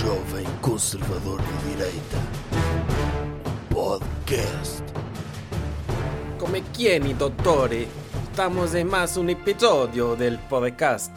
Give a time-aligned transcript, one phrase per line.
[0.00, 2.16] jovem conservador de direita.
[3.68, 4.82] Podcast.
[6.38, 7.86] Come chieni, dottore?
[8.30, 11.12] Estamos em mais um episódio del podcast.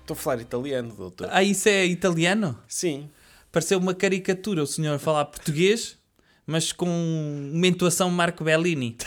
[0.00, 1.28] Estou a falar italiano, doutor.
[1.30, 2.58] Ah, isso é italiano?
[2.66, 3.08] Sim.
[3.52, 5.96] Pareceu uma caricatura o senhor falar português,
[6.44, 8.96] mas com uma entoação Marco Bellini.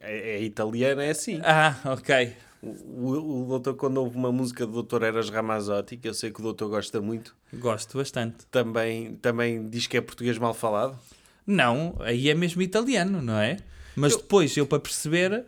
[0.00, 1.42] É, é italiano, é assim.
[1.44, 2.34] Ah, ok.
[2.62, 6.40] O, o, doutor, quando ouve uma música do doutor Eras Ramazzotti, que eu sei que
[6.40, 8.44] o doutor gosta muito, Gosto bastante.
[8.50, 10.98] também, também diz que é português mal falado.
[11.46, 13.58] Não, aí é mesmo italiano, não é?
[13.94, 15.44] Mas depois, eu para perceber,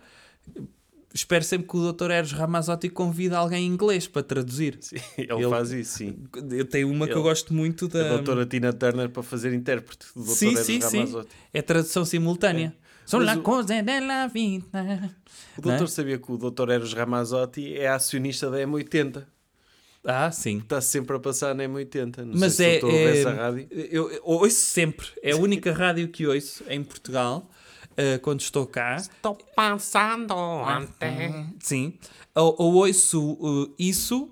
[1.12, 2.10] espero sempre que o Dr.
[2.10, 4.78] Eros Ramazzotti convide alguém em inglês para traduzir.
[4.80, 6.16] Sim, ele, Ele- faz isso, sim.
[6.50, 8.06] Eu tenho uma que eu Ele- gosto muito da...
[8.06, 11.22] A doutora Tina Turner para fazer intérprete do doutor Sim, Eras sim, sim.
[11.52, 12.74] É tradução simultânea.
[13.10, 14.66] São o- cose della vida.
[15.58, 15.76] O Não é?
[15.76, 19.26] doutor sabia que o doutor Eros Ramazzotti é acionista da M80.
[20.04, 20.58] Ah, sim.
[20.58, 22.18] Está sempre a passar na M80.
[22.24, 23.68] Não Mas sei é, se doutor é- essa rádio.
[23.70, 25.06] Eu, eu ouço sempre.
[25.22, 27.50] É a única rádio que ouço em Portugal
[27.96, 28.96] eh, quando estou cá.
[28.96, 31.54] Estou pensando ontem.
[31.60, 31.98] Sim.
[32.34, 34.30] Ou, ou ouço uh, isso,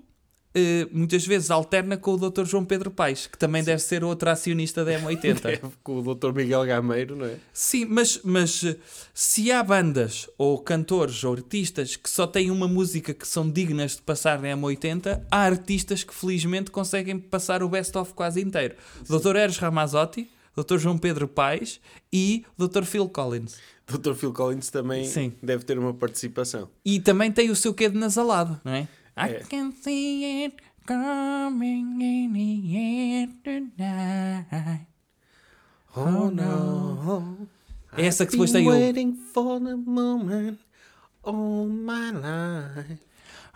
[0.91, 2.45] muitas vezes alterna com o Dr.
[2.45, 5.71] João Pedro Paes, que também deve ser outro acionista da É M80.
[5.83, 7.35] com o doutor Miguel Gameiro, não é?
[7.53, 8.75] Sim, mas, mas eh,
[9.13, 13.95] se há bandas ou cantores ou artistas que só têm uma música que são dignas
[13.95, 18.75] de passar na M80, há artistas que felizmente conseguem passar o best-of quase inteiro.
[19.07, 19.35] Dr.
[19.35, 20.77] Eros Ramazzotti, Dr.
[20.77, 21.79] João Pedro Paes
[22.11, 22.83] e Dr.
[22.83, 23.57] Phil Collins.
[23.87, 25.33] Doutor Phil Collins também Sim.
[25.41, 26.69] deve ter uma participação.
[26.85, 28.87] E também tem o seu quê de nasalado, não é?
[29.27, 29.41] É.
[29.41, 34.87] I can see it coming in the air tonight.
[35.95, 37.47] Oh no.
[37.97, 38.71] É essa que depois tem o...
[38.71, 40.57] waiting for the moment
[41.23, 42.99] all my life.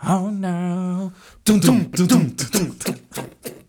[0.06, 1.12] Oh no.
[1.44, 2.94] Tum, tum, tum, tum, tum, tum.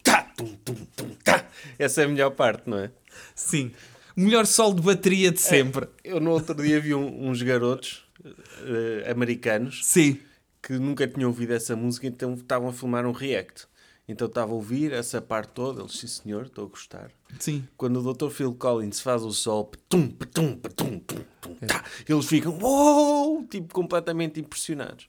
[0.03, 1.45] Tá, tum, tum, tum, tá.
[1.79, 2.91] Essa é a melhor parte, não é?
[3.35, 3.71] Sim.
[4.17, 5.87] Melhor sol de bateria de sempre.
[6.03, 10.19] Eu no outro dia vi um- uns garotos eh, americanos Sim.
[10.65, 13.67] Que nunca tinham ouvido essa música, então estavam a filmar um react.
[14.07, 17.11] Então estava a ouvir essa parte toda, eles, sim senhor, estou a gostar.
[17.39, 17.67] Sim.
[17.77, 18.29] Quando o Dr.
[18.29, 20.99] Phil Collins faz o sol, tum, tum, tum, tum,
[21.41, 25.07] tum, tá, eles ficam, uou, tipo, completamente impressionados.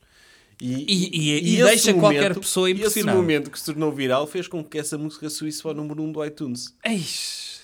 [0.60, 3.10] E- e- e esse deixa qualquer pessoa impressionada.
[3.10, 6.02] Esse momento que se tornou viral fez com que essa música subisse para o número
[6.02, 6.74] 1 do iTunes.
[6.82, 7.60] Eish.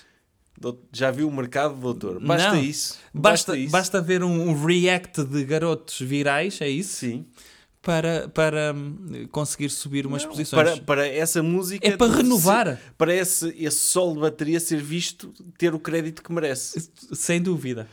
[0.91, 2.19] Já viu o mercado, doutor?
[2.23, 2.61] Basta Não.
[2.63, 2.99] isso.
[3.11, 3.71] Basta, isso.
[3.71, 6.97] basta ver um, um react de garotos virais, é isso?
[6.97, 7.25] Sim
[7.83, 8.73] para, para
[9.29, 10.69] conseguir subir umas não, posições.
[10.69, 11.85] Para, para essa música.
[11.85, 12.79] É para renovar.
[12.97, 16.89] Para esse, esse solo de bateria ser visto, ter o crédito que merece.
[17.11, 17.87] Sem dúvida.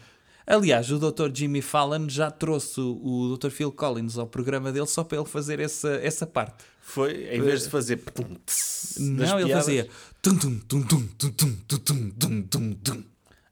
[0.47, 1.31] Aliás, o Dr.
[1.35, 3.51] Jimmy Fallon já trouxe o Dr.
[3.51, 6.65] Phil Collins ao programa dele só para ele fazer essa, essa parte.
[6.81, 8.01] Foi, em vez de fazer.
[8.99, 9.89] Não, ele fazia.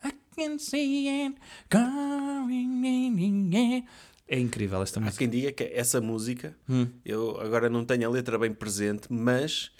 [0.05, 1.37] I can see it
[1.69, 3.85] coming in.
[4.29, 5.19] É incrível esta Há música.
[5.19, 6.87] quem diga que essa música, Hum.
[7.05, 9.71] eu agora não tenho a letra bem presente, mas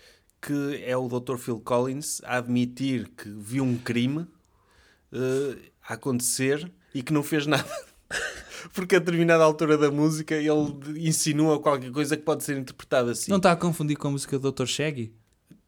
[0.41, 1.37] que é o Dr.
[1.37, 4.27] Phil Collins a admitir que viu um crime
[5.13, 7.69] eh, a acontecer e que não fez nada.
[8.73, 13.31] Porque a determinada altura da música ele insinua qualquer coisa que pode ser interpretada assim.
[13.31, 14.67] Não está a confundir com a música do Dr.
[14.67, 15.13] Shaggy?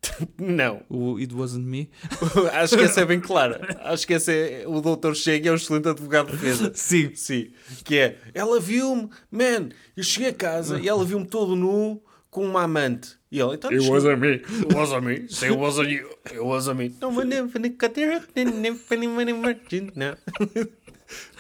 [0.39, 0.83] Não.
[0.89, 1.91] O It Wasn't Me?
[2.53, 3.79] Acho que essa é bem clara.
[3.85, 5.15] Acho que essa é o Dr.
[5.15, 6.73] Chega é um excelente advogado de defesa.
[6.75, 7.15] Sim.
[7.15, 7.51] Sim.
[7.85, 12.45] Que é, ela viu-me, man, eu cheguei a casa e ela viu-me todo nu com
[12.45, 13.19] uma amante.
[13.31, 13.71] E ele, então...
[13.71, 14.33] It wasn't me.
[14.33, 15.29] It wasn't me.
[15.29, 16.09] Say it wasn't you.
[16.27, 16.89] It wasn't me.
[17.01, 20.17] Gonna cut your hook, then never gonna virgin now.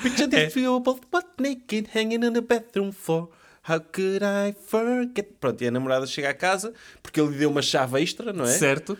[0.03, 3.29] Picture the few both butt naked hanging on the bathroom floor.
[3.69, 5.29] How could I forget?
[5.39, 6.73] Pronto, e a namorada chega a casa
[7.03, 8.49] porque ele lhe deu uma chave extra, não é?
[8.49, 8.99] Certo?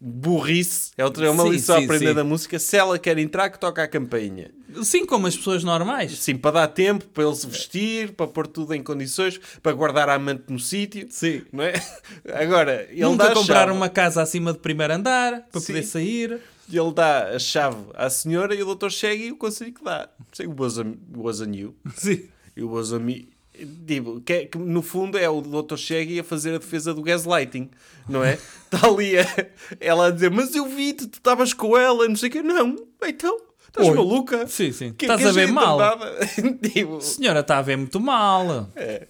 [0.00, 0.92] burrice.
[0.96, 2.14] É, outra, é uma Sim, lição a sim, aprender sim.
[2.14, 2.58] da música.
[2.58, 4.50] Se ela quer entrar, que toca a campainha.
[4.82, 6.18] Sim, como as pessoas normais.
[6.18, 10.08] Sim, para dar tempo, para ele se vestir, para pôr tudo em condições, para guardar
[10.08, 11.06] a amante no sítio.
[11.10, 11.42] Sim.
[11.52, 11.74] Não é?
[12.34, 13.72] Agora, ele Nunca dá a comprar chave.
[13.72, 16.40] uma casa acima de primeiro andar para poder sair.
[16.70, 20.08] Ele dá a chave à senhora e o doutor chega e o conselho que dá.
[20.32, 21.74] Sei, wasn't, wasn't you.
[21.94, 22.28] Sim.
[22.56, 23.35] It wasn't me.
[23.64, 27.02] Digo, que, é- que no fundo é o doutor Chegui a fazer a defesa do
[27.02, 27.70] gaslighting,
[28.08, 28.34] não é?
[28.72, 29.46] Está ali a-
[29.80, 32.42] ela a dizer, mas eu vi-te, tu estavas com ela, não sei o quê.
[32.42, 33.36] Não, então,
[33.66, 33.94] estás Oi.
[33.94, 34.46] maluca?
[34.46, 34.92] Sim, sim.
[34.92, 35.78] Que- Estás que a ver gente mal.
[36.98, 38.70] A senhora está a ver muito mal.
[38.76, 39.08] é.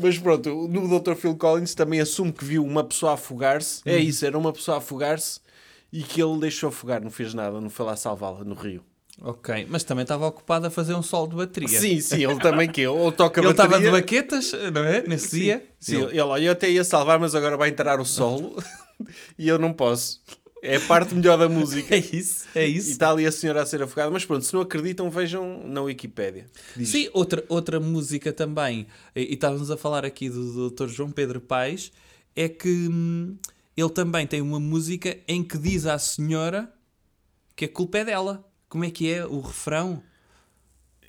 [0.00, 1.14] Mas pronto, no Dr.
[1.14, 3.82] Phil Collins também assume que viu uma pessoa afogar-se.
[3.84, 5.40] É isso, era uma pessoa afogar-se
[5.92, 8.82] e que ele deixou afogar, não fez nada, não foi lá salvá-la no rio.
[9.22, 11.68] Ok, mas também estava ocupado a fazer um sol de bateria.
[11.80, 13.92] Sim, sim, ele também que ou toca Ele estava de bateria.
[13.92, 15.02] baquetas, não é?
[15.06, 15.66] Nesse dia.
[15.78, 18.62] Sim, ele, olha, eu até ia salvar, mas agora vai entrar o solo.
[19.38, 20.22] e eu não posso.
[20.62, 21.88] É a parte melhor da música.
[21.94, 22.90] É isso, é E isso.
[22.90, 24.10] está ali a senhora a ser afogada.
[24.10, 26.46] Mas pronto, se não acreditam, vejam na Wikipédia.
[26.84, 30.86] Sim, outra, outra música também, e, e estávamos a falar aqui do Dr.
[30.88, 31.92] João Pedro Paes,
[32.36, 33.36] é que hum,
[33.76, 36.70] ele também tem uma música em que diz à senhora
[37.56, 38.46] que a culpa é dela.
[38.70, 40.02] Como é que é o refrão?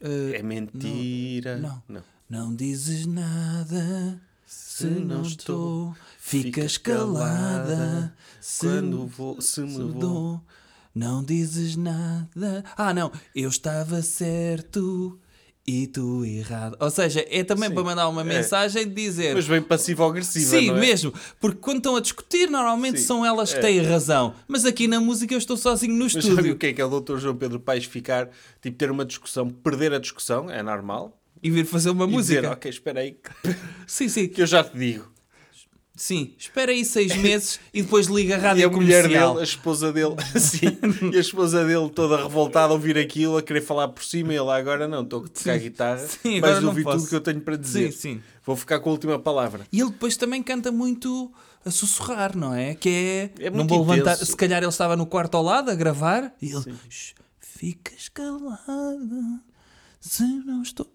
[0.01, 1.57] Uh, É mentira.
[1.57, 1.81] não.
[1.87, 2.03] não.
[2.29, 9.61] Não dizes nada se não não estou, ficas ficas calada calada se, quando vou- se
[9.61, 9.93] me vou.
[9.93, 10.41] dou.
[10.95, 12.63] Não dizes nada.
[12.75, 15.19] Ah, não, eu estava certo
[15.67, 16.75] e tu errado.
[16.79, 18.23] Ou seja, é também Sim, para mandar uma é.
[18.23, 19.35] mensagem de dizer.
[19.35, 20.73] Mas bem passivo-agressiva, Sim, é?
[20.73, 21.13] mesmo.
[21.39, 23.61] Porque quando estão a discutir, normalmente Sim, são elas que é.
[23.61, 24.33] têm razão.
[24.47, 26.53] Mas aqui na música eu estou sozinho no Mas sabe estúdio.
[26.53, 27.17] o que é que é o Dr.
[27.17, 28.29] João Pedro Paes ficar,
[28.61, 31.17] tipo, ter uma discussão, perder a discussão, é normal.
[31.43, 32.41] E vir fazer uma E música.
[32.41, 33.17] dizer, ok, espera aí,
[33.87, 34.27] Sim, sim.
[34.29, 35.11] que eu já te digo.
[36.01, 36.33] Sim.
[36.35, 39.29] Espera aí seis meses e depois liga a E rádio a mulher comercial.
[39.33, 43.43] dele, a esposa dele, sim, e a esposa dele toda revoltada a ouvir aquilo, a
[43.43, 46.63] querer falar por cima, e ele agora não, estou a tocar a guitarra, Sim, mas
[46.63, 47.91] ouvi tudo que eu tenho para dizer.
[47.91, 48.21] Sim, sim.
[48.43, 49.67] Vou ficar com a última palavra.
[49.71, 51.31] E ele depois também canta muito
[51.63, 52.73] a sussurrar, não é?
[52.73, 53.45] Que é.
[53.45, 54.15] É não vou levantar.
[54.15, 56.75] Se calhar ele estava no quarto ao lado a gravar e ele.
[56.89, 59.39] "Shh, Ficas calada
[59.99, 60.91] se não estou.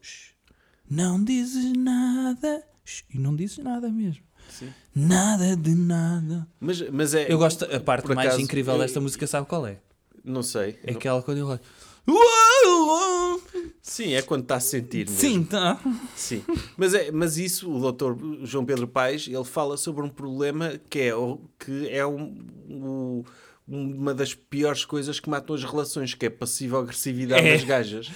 [0.91, 2.65] Não dizes nada.
[2.85, 4.26] shh", E não dizes nada mesmo.
[4.49, 4.69] Sim.
[4.95, 6.47] Nada de nada.
[6.61, 7.31] Mas, mas é.
[7.33, 7.65] Eu gosto.
[7.65, 9.79] A parte mais acaso, incrível eu- desta música, sabe qual é?
[10.25, 10.79] Não sei.
[10.83, 13.41] É Não- aquela quando uau.
[13.83, 15.17] Sim, é quando está a sentir mesmo.
[15.21, 15.81] Sim, tá.
[16.15, 16.43] Sim.
[16.77, 20.99] Mas, é, mas isso, o doutor João Pedro Paes, ele fala sobre um problema que
[21.01, 21.13] é,
[21.59, 23.25] que é um- o-
[23.67, 27.53] uma das piores coisas que matam as relações, que é a passiva-agressividade É.
[27.55, 28.11] das gajas.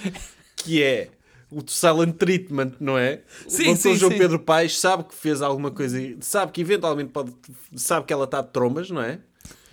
[0.57, 1.11] Que é
[1.51, 3.23] o silent treatment, não é?
[3.49, 4.19] Sim, o sim, João sim.
[4.19, 7.35] Pedro Paes sabe que fez alguma coisa, sabe que eventualmente pode,
[7.75, 9.19] sabe que ela está de trombas, não é?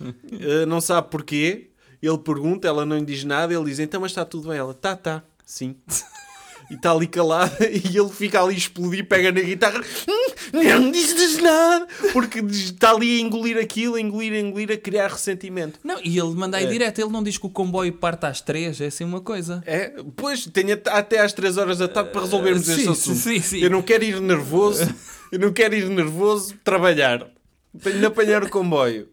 [0.00, 1.70] Uh, não sabe porquê.
[2.00, 3.52] Ele pergunta, ela não lhe diz nada.
[3.52, 4.58] Ele diz: Então, mas está tudo bem?
[4.58, 5.76] Ela: Tá, tá, sim.
[6.70, 10.90] E está ali calada e ele fica ali a explodir, pega na guitarra, "Hum, não
[10.90, 15.80] dizes nada, porque está ali a engolir aquilo, a engolir, a engolir, a criar ressentimento.
[15.82, 16.68] Não, e ele manda aí É.
[16.68, 17.00] direto.
[17.00, 18.80] Ele não diz que o comboio parte às três.
[18.80, 19.62] É assim uma coisa.
[19.66, 22.90] É, pois, tenho at- até às 3 horas da tarde para resolvermos Uh, este sim,
[22.90, 23.16] assunto.
[23.18, 23.58] sim, sim.
[23.60, 24.94] Eu não quero ir nervoso,
[25.32, 27.26] eu não quero ir nervoso trabalhar.
[27.82, 29.08] Tenho de apanhar o comboio.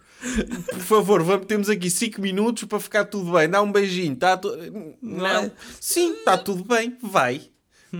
[0.69, 3.47] Por favor, vamos, temos aqui 5 minutos para ficar tudo bem.
[3.49, 4.35] Dá um beijinho, tá?
[4.37, 4.55] tu-
[5.01, 5.51] Não.
[5.79, 7.41] Sim, está tudo bem, vai.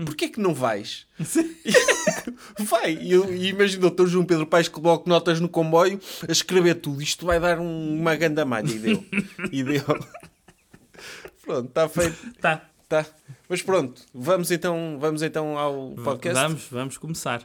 [0.04, 1.06] Porquê que não vais?
[2.58, 2.92] vai.
[2.94, 4.06] E, e imagina o Dr.
[4.06, 5.98] João Pedro Paes que coloca notas no comboio
[6.28, 7.00] a escrever tudo.
[7.00, 8.70] Isto vai dar um- uma ganda malha.
[8.70, 9.04] E deu.
[9.52, 9.82] E deu.
[11.44, 12.16] Pronto, está feito.
[12.40, 12.62] Tá.
[12.88, 13.04] Tá.
[13.48, 16.40] Mas pronto, vamos então, vamos então ao podcast.
[16.40, 17.40] Vamos, vamos começar.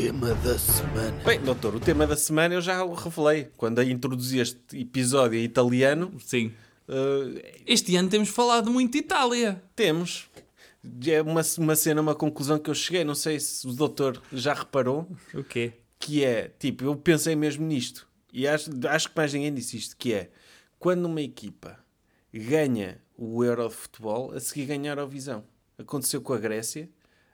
[0.00, 1.24] Tema da semana.
[1.24, 3.48] Bem, doutor, o tema da semana eu já o revelei.
[3.58, 6.52] Quando introduzi este episódio em italiano, Sim.
[6.88, 9.62] eh, Este ano temos falado muito de Itália.
[9.76, 10.30] temos.
[11.06, 13.04] É uma, uma cena, uma conclusão que eu cheguei.
[13.04, 15.06] Não sei se o doutor já reparou.
[15.34, 15.74] O quê?
[15.98, 18.08] Que é, tipo, eu pensei mesmo nisto.
[18.32, 19.94] E acho, acho que mais ninguém disse isto.
[19.98, 20.30] Que é,
[20.78, 21.78] quando uma equipa
[22.32, 25.44] ganha o Euro de Futebol, a seguir ganha a Eurovisão.
[25.76, 26.88] Aconteceu com a Grécia.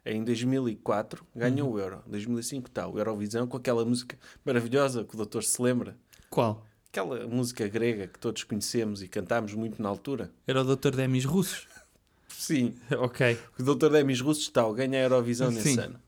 [0.06, 2.00] Em 2004 ganhou o Euro.
[2.06, 5.96] Em 2005 está o Eurovisão com aquela música maravilhosa que o doutor se lembra.
[6.30, 6.64] Qual?
[6.88, 10.30] Aquela música grega que todos conhecemos e cantámos muito na altura.
[10.46, 10.94] Era o Dr.
[10.94, 11.66] Demis Russos?
[12.28, 13.36] Sim, ok.
[13.58, 13.88] o Dr.
[13.90, 15.80] Demis Russos está, ganha a Eurovisão nesse Sim.
[15.80, 16.00] ano.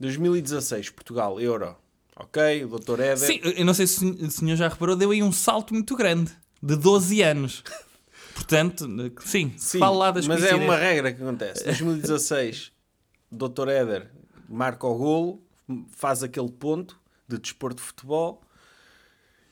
[0.00, 1.76] 2016, Portugal, Euro.
[2.16, 3.00] Ok, o Dr.
[3.00, 3.18] Éder.
[3.18, 6.32] Sim, eu não sei se o senhor já reparou, deu aí um salto muito grande.
[6.62, 7.62] De 12 anos.
[8.34, 8.88] Portanto,
[9.20, 11.64] sim, Sim, fala lá das mas é uma regra que acontece.
[11.64, 12.72] 2016,
[13.36, 13.68] Dr.
[13.68, 14.10] Éder
[14.48, 15.42] marca o golo,
[15.90, 18.42] faz aquele ponto de desporto de futebol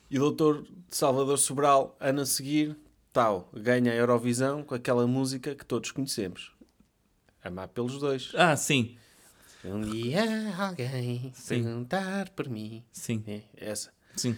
[0.09, 0.63] e o Dr.
[0.89, 2.77] Salvador Sobral, ano a seguir,
[3.11, 6.51] tal, ganha a Eurovisão com aquela música que todos conhecemos.
[7.43, 8.31] Amar pelos dois.
[8.35, 8.95] Ah, sim.
[9.65, 10.23] Um dia
[10.57, 11.63] alguém Sim.
[11.63, 12.83] perguntar por mim.
[12.91, 13.91] Sim, É, essa.
[14.15, 14.35] sim.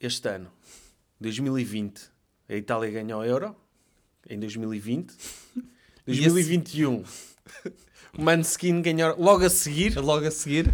[0.00, 0.50] Este ano,
[1.20, 2.10] 2020,
[2.48, 3.54] a Itália ganhou o Euro.
[4.28, 5.14] Em 2020.
[6.08, 7.04] E esse- 2021, o
[8.18, 9.14] Manskin ganhou.
[9.20, 10.70] Logo a seguir, Logo a seguir.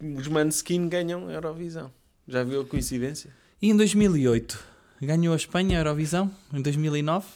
[0.00, 1.92] os Manskin ganham a Eurovisão.
[2.26, 3.30] Já viu a coincidência?
[3.60, 4.58] E em 2008,
[5.02, 6.30] ganhou a Espanha a Eurovisão?
[6.52, 7.26] Em 2009?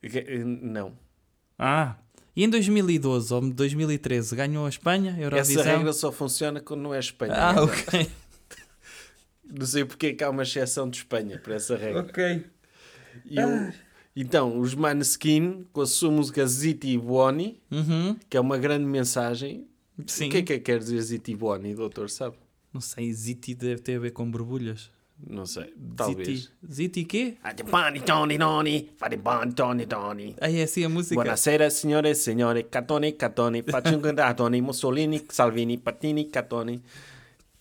[0.00, 0.92] Que- Não.
[1.58, 1.96] Ah.
[2.34, 5.60] E em 2012 ou 2013, ganhou a Espanha a Eurovisão?
[5.62, 7.34] Essa regra só funciona quando não é Espanha.
[7.36, 7.60] Ah, é?
[7.60, 8.10] ok.
[9.52, 12.02] Não sei porque é que há uma exceção de Espanha para essa regra.
[12.02, 12.46] ok.
[13.24, 13.72] E o-
[14.14, 18.16] Então, os Maneskin, com a sua música Ziti Buoni, Uhum.
[18.28, 19.66] que é uma grande mensagem.
[20.06, 20.28] Sim.
[20.28, 22.10] O que é que quer dizer Ziti Buoni, doutor?
[22.10, 22.36] Sabe?
[22.72, 24.90] Não sei, Ziti deve ter a ver com borbulhas.
[25.28, 26.26] Não sei, talvez.
[26.28, 27.36] Ziti, Ziti quê?
[27.42, 27.62] Fare
[29.16, 30.34] boni, Tony, Tony.
[30.40, 31.14] Ah, é assim a música?
[31.14, 31.68] Buonasera
[32.70, 36.80] Catone, Catone, faccio un cantatone, Mussolini, Salvini, Pattini, Catone.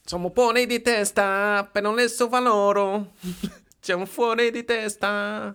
[0.06, 3.12] Siamo fuori di testa, per non lesso valoro.
[3.82, 5.53] Siamo fuori di testa,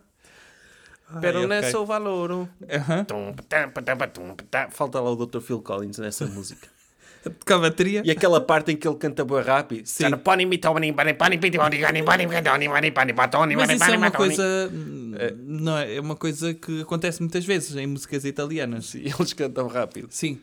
[1.21, 1.49] Pero é okay.
[1.49, 2.31] nessa o valor.
[2.31, 2.49] Uhum.
[4.71, 5.41] Falta lá o Dr.
[5.41, 6.69] Phil Collins nessa música.
[7.47, 8.03] Com a bateria.
[8.05, 9.87] E aquela parte em que ele canta boa rápido.
[9.87, 10.05] Sim.
[13.57, 14.71] Mas isso é uma coisa...
[15.19, 15.35] É.
[15.39, 15.97] Não, é?
[15.97, 18.87] é uma coisa que acontece muitas vezes em músicas italianas.
[18.87, 20.09] Sim, eles cantam rápido.
[20.11, 20.39] Sim.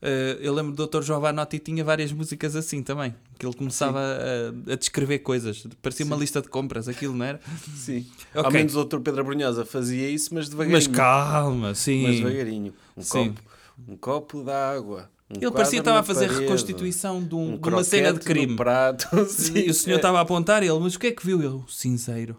[0.00, 1.02] Eh, eu lembro do Dr.
[1.02, 3.14] Giovanotti tinha várias músicas assim também.
[3.38, 5.66] Que ele começava a, a descrever coisas.
[5.82, 7.40] Parecia uma lista de compras, aquilo, não era?
[7.74, 8.06] Sim.
[8.32, 8.44] Ok.
[8.44, 9.00] Ao menos o Dr.
[9.00, 10.72] Pedro Brunhosa fazia isso, mas devagarinho.
[10.76, 12.02] Mas calma, sim.
[12.04, 12.74] Mas devagarinho.
[12.96, 13.32] Um Sim.
[13.34, 13.42] copo,
[13.88, 15.10] um copo de água.
[15.30, 18.12] Um Ele parecia que estava a fazer parede, reconstituição de, um- um de uma cena
[18.14, 18.56] de crime.
[18.56, 19.06] prato.
[19.28, 19.58] Sim.
[19.58, 19.98] E o senhor É.
[19.98, 21.42] estava a apontar ele, mas o que é que viu?
[21.42, 22.36] Ele, cinzeiro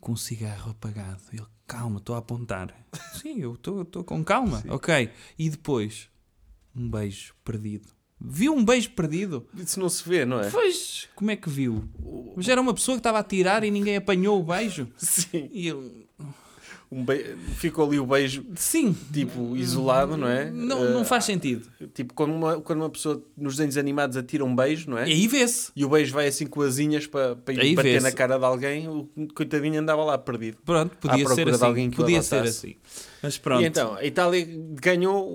[0.00, 1.20] com um cigarro apagado.
[1.32, 2.68] Ele, calma, estou a apontar.
[3.20, 4.62] Sim, eu estou estou com calma.
[4.68, 5.10] Ok.
[5.38, 6.08] E depois,
[6.74, 7.88] um beijo perdido.
[8.20, 9.46] Viu um beijo perdido?
[9.54, 10.50] Isso não se vê, não é?
[10.50, 11.84] Pois, como é que viu?
[12.36, 14.88] Mas era uma pessoa que estava a tirar e ninguém apanhou o beijo.
[14.96, 15.48] Sim.
[15.52, 16.06] E ele,
[16.94, 17.36] Um be...
[17.56, 20.48] Ficou ali o beijo, sim, tipo, isolado, não é?
[20.50, 21.66] não, Eh, não faz sentido.
[21.92, 25.08] Tipo, quando uma, quando uma pessoa nos desenhos animados atira um beijo, não é?
[25.08, 25.72] E aí vê-se.
[25.74, 28.88] E o beijo vai assim com asinhas para, para ir bater na cara de alguém,
[28.88, 30.58] o coitadinho andava lá perdido.
[30.64, 31.90] Pronto, podia ser assim.
[31.90, 32.76] Podia ser assim.
[33.20, 33.62] Mas pronto.
[33.62, 34.46] E então, a Itália
[34.80, 35.26] ganhou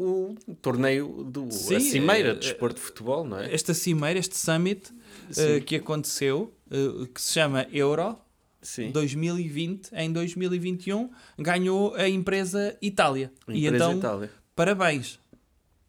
[0.47, 3.53] o torneio do Sim, a cimeira eh, de desporto de futebol, não é?
[3.53, 4.93] esta cimeira, este summit
[5.35, 8.15] eh, que aconteceu, eh, que se chama Euro
[8.61, 8.91] Sim.
[8.91, 13.31] 2020, em 2021, ganhou a empresa Itália.
[13.47, 14.31] A e empresa então, Itália.
[14.55, 15.19] parabéns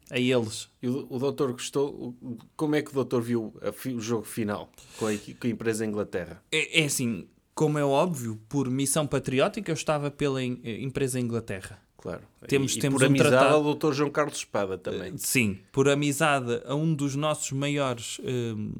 [0.09, 0.69] a eles.
[0.81, 2.15] E o, o doutor gostou?
[2.55, 5.85] Como é que o doutor viu a o jogo final com a, com a empresa
[5.85, 6.41] Inglaterra?
[6.51, 10.47] É, é assim, como é óbvio, por missão patriótica, eu estava pela eh,
[10.81, 11.79] empresa Inglaterra.
[11.97, 12.21] Claro.
[12.47, 15.15] Temos- e, temos por um amizade tratado- ao doutor João Carlos Espada também.
[15.17, 18.19] Sim, por amizade a um dos nossos maiores.
[18.23, 18.71] hum,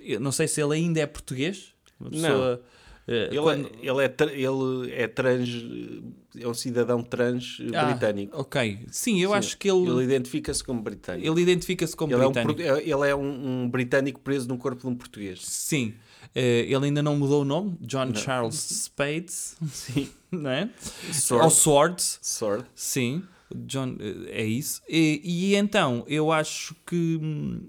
[0.00, 1.74] eu não sei se ele ainda é português.
[1.98, 2.20] Uma Não.
[2.20, 5.48] pessoa, eh, Ele, quando- é, ele, é, ele é trans,
[6.38, 8.38] é um cidadão trans Ah, britânico.
[8.40, 11.38] Ok, sim, eu Sim, acho que ele, Ele ele, identifica-se como britânico.
[11.38, 12.62] identifica-se como Ele é, um, britânico.
[12.62, 15.40] portu- ele é um, um britânico preso no corpo de um português.
[15.44, 15.94] Sim,
[16.34, 18.14] ele ainda não mudou o nome, John Não.
[18.14, 20.08] Charles Spades, Sim.
[20.30, 20.70] não é?
[21.12, 21.44] Sword.
[21.44, 22.64] Ou Swords, Sword.
[22.74, 23.22] sim,
[23.66, 24.80] John, eh, é isso.
[24.88, 27.68] E, e então, eu acho que, hum,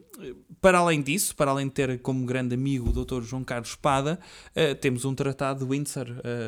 [0.62, 3.22] para além disso, para além de ter como grande amigo o Dr.
[3.24, 4.20] João Carlos Espada,
[4.56, 6.08] eh, temos um tratado de Windsor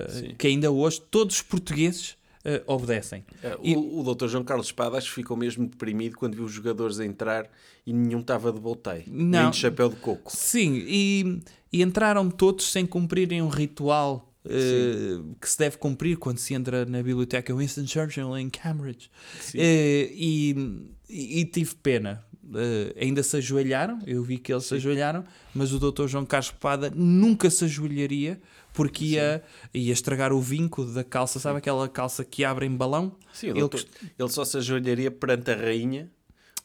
[0.10, 0.36] Sim.
[0.38, 3.26] que ainda hoje todos os portugueses eh, obedecem.
[3.44, 6.46] É, E- O, o doutor João Carlos Espada acho que ficou mesmo deprimido quando viu
[6.46, 7.50] os jogadores entrar
[7.86, 9.04] e nenhum estava de volteio.
[9.08, 10.32] Nem de chapéu de coco.
[10.36, 11.42] Sim, e,
[11.74, 16.86] e entraram todos sem cumprirem um ritual eh, que se deve cumprir quando se entra
[16.86, 19.10] na biblioteca Winston Churchill em Cambridge.
[19.40, 19.58] Sim.
[19.60, 22.24] Eh, e, e, tive pena.
[22.54, 25.24] Eh, ainda se ajoelharam, eu vi que eles se ajoelharam,
[25.54, 26.08] mas o Dr.
[26.08, 28.40] João Carlos Espada nunca se ajoelharia
[28.72, 29.42] porque ia,
[29.74, 33.16] ia estragar o vinco da calça, sabe aquela calça que abre em balão?
[33.34, 33.86] Sim, Ele doutor-
[34.20, 36.12] ele só se ajoelharia perante a rainha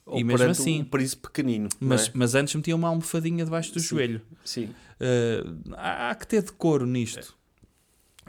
[0.05, 0.83] ou E mesmo assim.
[0.83, 1.69] o príncipe pequenino.
[1.79, 2.11] Mas, é?
[2.15, 4.21] mas antes metia uma almofadinha debaixo do joelho.
[4.45, 4.71] Sim.
[5.01, 7.35] Uh, há, há que ter decoro nisto.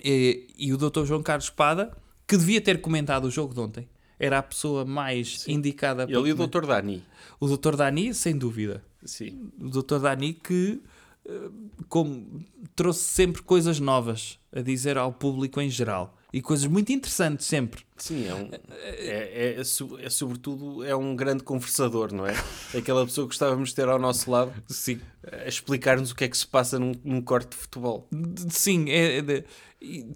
[0.04, 1.06] E, e o Dr.
[1.06, 1.96] João Carlos Espada,
[2.28, 3.90] que devia ter comentado o jogo de ontem,
[4.20, 7.04] era a pessoa mais indicada para Ele e o doutor Dani.
[7.40, 7.76] O Dr.
[7.76, 8.84] Dani, sem dúvida.
[9.04, 9.52] Sim.
[9.60, 10.00] O Dr.
[10.00, 10.82] Dani que
[11.26, 11.52] uh,
[11.90, 16.18] como, trouxe sempre coisas novas a dizer ao público em geral.
[16.34, 17.84] E coisas muito interessantes sempre.
[17.98, 18.50] Sim, é, um,
[18.84, 22.34] é, é, so- é sobretudo é um grande conversador, não é?
[22.74, 25.02] É Aquela pessoa que gostávamos de ter ao nosso lado Sim.
[25.30, 28.08] a explicar-nos o que é que se passa num, num corte de futebol.
[28.50, 29.44] Sim, é, é de-
[29.82, 30.08] e,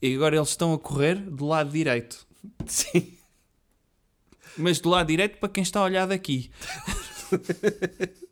[0.00, 2.26] e agora eles estão a correr do lado direito.
[2.66, 3.12] Sim.
[4.56, 6.50] Mas do lado direito para quem está a olhar daqui.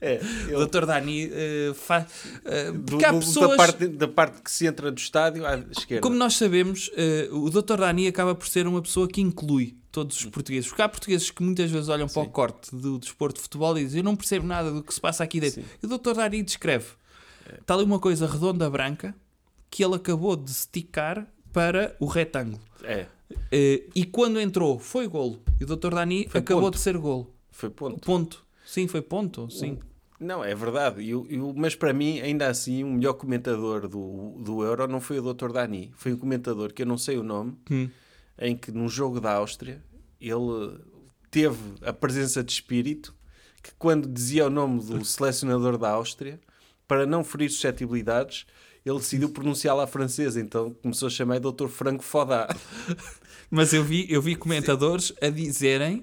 [0.00, 0.20] É,
[0.56, 0.86] O Dr.
[0.86, 2.04] Dani uh, faz.
[2.44, 3.50] uh, do- porque há do- pessoas.
[3.50, 6.00] da, parte, da parte que se entra do estádio à esquerda.
[6.02, 6.88] Como nós sabemos,
[7.30, 7.78] uh, o Dr.
[7.78, 10.68] Dani acaba por ser uma pessoa que inclui todos os portugueses.
[10.68, 13.84] Porque há portugueses que muitas vezes olham para o corte do desporto de futebol e
[13.84, 15.62] dizem: Eu não percebo nada do que se passa aqui dentro.
[15.62, 15.68] Sim.
[15.82, 16.14] E o Dr.
[16.14, 16.86] Dani descreve:
[17.60, 19.14] Está ali uma coisa redonda branca
[19.70, 22.60] que ele acabou de esticar para o retângulo.
[22.82, 25.42] É, Uh, e quando entrou, foi golo.
[25.58, 25.94] E o Dr.
[25.94, 26.74] Dani Foi acabou ponto.
[26.74, 27.34] de ser golo.
[27.50, 27.98] foi ponto.
[28.00, 28.43] Ponto.
[28.74, 29.48] Sim, foi ponto.
[29.50, 29.78] Sim.
[30.18, 31.00] Não, é verdade.
[31.02, 34.88] E o- e o- mas para mim, ainda assim, o melhor comentador do, do Euro
[34.88, 35.52] não foi o Dr.
[35.52, 35.92] Dani.
[35.94, 37.88] Foi um comentador que eu não sei o nome, Hum.
[38.38, 39.80] em que num jogo da Áustria
[40.20, 40.78] ele
[41.30, 43.14] teve a presença de espírito
[43.62, 46.40] que quando dizia o nome do selecionador da Áustria,
[46.88, 48.44] para não ferir suscetibilidades,
[48.84, 51.68] ele decidiu pronunciá-la à francesa, então começou a chamar Dr.
[51.68, 52.48] Franco Fodá.
[53.50, 56.02] Mas eu vi, eu vi comentadores a dizerem,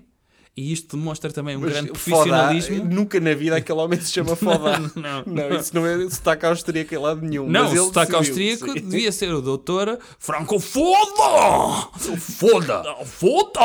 [0.55, 2.83] e isto demonstra também um Mas grande profissionalismo.
[2.83, 4.79] nunca na vida aquele homem se chama Fodá.
[4.95, 7.47] Não, Não, isso não é sotaque austríaco em lado nenhum.
[7.49, 8.73] Não, mas ele o sotaque austríaco sim.
[8.73, 11.87] devia ser o doutor Franco Foda!
[12.19, 12.83] Foda!
[13.05, 13.61] Foda!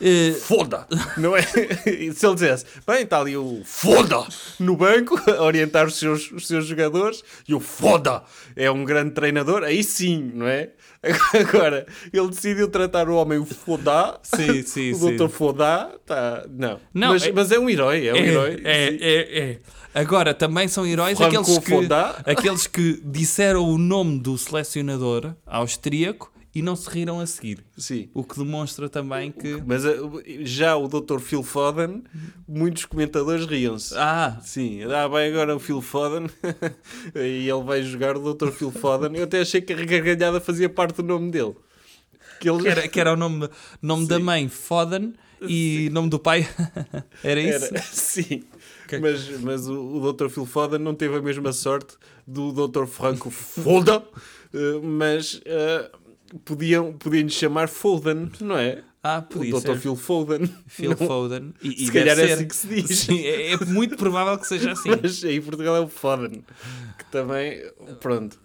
[0.00, 0.86] Eh, Foda!
[1.16, 1.42] Não é?
[1.42, 4.24] Se ele dissesse, bem, está ali o Foda
[4.60, 8.22] no banco a orientar os seus, os seus jogadores e o Foda
[8.54, 10.70] é um grande treinador, aí sim, não é?
[11.32, 16.78] Agora, ele decidiu tratar o homem o Foda, Sim, sim, o doutor Foda, tá, não.
[16.92, 18.60] Não, mas, é- mas é um herói, é um é, herói.
[18.64, 19.58] é, é, é.
[19.94, 26.29] Agora, também são heróis Franco aqueles que, aqueles que disseram o nome do selecionador austríaco
[26.54, 27.64] e não se riram a seguir.
[27.76, 28.08] Sim.
[28.12, 29.62] O que demonstra também que.
[29.64, 29.96] Mas eh,
[30.42, 31.18] já o Dr.
[31.20, 32.02] Phil Foden,
[32.46, 33.94] muitos comentadores riam-se.
[33.96, 36.28] Ah, Sim, ah, vai agora o Phil Foden
[37.14, 38.50] e ele vai jogar o Dr.
[38.50, 39.16] Phil Foden.
[39.16, 41.54] Eu até achei que a gargalhada fazia parte do nome dele.
[42.40, 43.48] Que ele que era, que era o nome,
[43.80, 46.48] nome da mãe Foden e nome do pai.
[47.22, 47.66] era isso?
[47.66, 48.42] Era, sim.
[48.84, 48.98] Ok.
[48.98, 50.28] Mas, mas o, o Dr.
[50.28, 52.86] Phil Foden não teve a mesma sorte do Dr.
[52.86, 54.02] Franco Foda,
[54.52, 55.90] eh, mas eh,
[56.44, 58.82] podiam, podiam lhe chamar Foden, não é?
[59.02, 59.60] Ah, O podia Dr.
[59.60, 59.78] ser.
[59.78, 60.40] Phil Foden.
[60.66, 61.54] Phil Não, Foden.
[61.62, 62.32] E, e Se calhar é ser.
[62.34, 62.98] assim que se diz.
[62.98, 64.90] Sim, é, é muito provável que seja assim.
[65.02, 66.42] Mas aí em Portugal é o Foden,
[66.98, 67.62] que também,
[68.00, 68.38] pronto.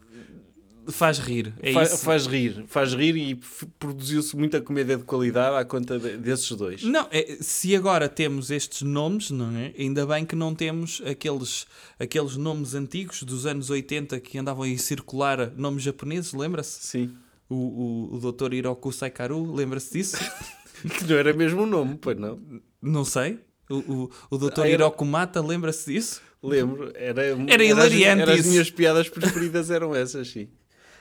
[0.87, 1.51] Faz rir.
[1.63, 1.97] É Fa- isso.
[2.05, 3.39] faz rir, faz rir e
[3.79, 6.83] produziu-se muita comédia de qualidade à conta de- desses dois.
[6.83, 9.73] Não, é, se agora temos estes nomes, não é?
[9.79, 11.65] Ainda bem que não temos aqueles,
[11.99, 16.85] aqueles nomes antigos dos anos 80 que andavam a circular, nomes japoneses, lembra-se?
[16.85, 17.11] Sim.
[17.49, 18.53] O, o, o Dr.
[18.53, 20.17] Hiroku Saikaru, lembra-se disso?
[20.97, 22.39] Que não era mesmo o nome, pois não.
[22.81, 23.39] não sei.
[23.69, 24.59] O, o, o Dr.
[24.59, 26.21] Ah, era- Hiroku Mata, lembra-se disso?
[26.43, 28.49] Lembro, era, Era hilariante as, era as isso.
[28.49, 30.47] minhas piadas preferidas eram essas, sim.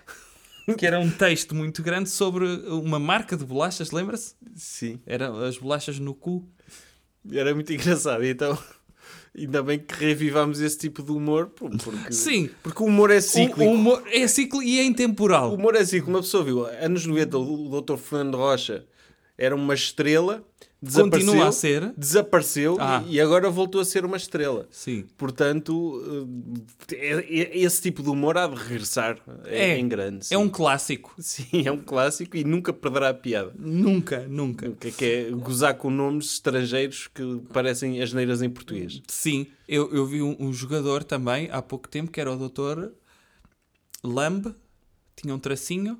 [0.78, 4.34] Que era um texto muito grande sobre uma marca de bolachas, lembra-se?
[4.54, 6.48] Sim, Eram as bolachas no cu.
[7.30, 8.24] era muito engraçado.
[8.24, 8.56] Então,
[9.36, 11.76] ainda bem que revivámos esse tipo de humor, porque,
[12.10, 12.50] Sim.
[12.62, 13.62] porque o humor é cíclico.
[13.62, 15.50] o humor é ciclo e é intemporal.
[15.50, 16.10] O humor é cíclico.
[16.10, 17.96] Uma pessoa viu, anos 90, o Dr.
[17.96, 18.84] Fernando Rocha
[19.36, 20.44] era uma estrela,
[20.84, 21.92] desapareceu, Continua a ser.
[21.96, 23.02] desapareceu Ah.
[23.08, 24.66] e agora voltou a ser uma estrela.
[24.70, 25.04] Sim.
[25.16, 26.26] Portanto,
[26.92, 29.76] eh, é- é- esse tipo de humor há de regressar É.
[29.78, 30.26] em grande.
[30.30, 31.14] É um clássico.
[31.18, 33.52] Sim, é um clássico e nunca perderá a piada.
[33.58, 34.70] Nunca, nunca.
[34.72, 39.00] Que, que é gozar com nomes estrangeiros que parecem asneiras em português.
[39.08, 42.88] Sim, eu, eu vi um, um jogador também há pouco tempo que era o Dr.
[44.02, 44.54] Lambe,
[45.16, 45.98] tinha um tracinho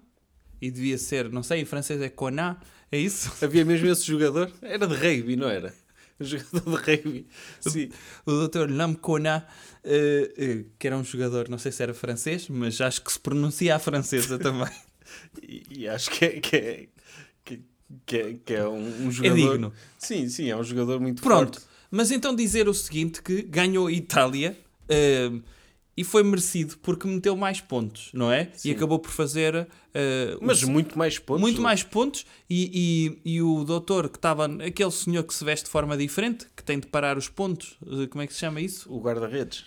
[0.61, 2.57] e devia ser, não sei, em francês é Conan,
[2.95, 3.33] é isso?
[3.45, 4.51] Havia mesmo esse jogador?
[4.63, 5.75] Era de rugby, não era?
[6.21, 7.27] Um jogador de rugby.
[7.61, 7.91] Sim.
[8.25, 8.71] O Dr.
[8.71, 9.43] Lambe Conan,
[9.83, 13.19] eh, eh, que era um jogador, não sei se era francês, mas acho que se
[13.19, 14.69] pronuncia à francesa também.
[15.43, 16.87] E, e acho que é, que é,
[17.45, 19.37] que, é, que é um, um jogador.
[19.53, 19.73] digno.
[19.99, 21.69] Sim, sim, é um jogador muito Pronto, forte.
[21.91, 24.57] mas então dizer o seguinte, que ganhou a Itália
[24.89, 25.31] eh,
[25.97, 28.51] e foi merecido porque meteu mais pontos, não é?
[28.55, 28.69] Sim.
[28.69, 29.67] E acabou por fazer...
[30.41, 31.41] o Mas muito mais pontos.
[31.41, 35.67] muito mais pontos e, e, e o doutor que estava, aquele senhor que se veste
[35.67, 38.61] de forma diferente, que tem de parar os pontos, eh, como é que se chama
[38.61, 38.93] isso?
[38.93, 39.65] O guarda-redes.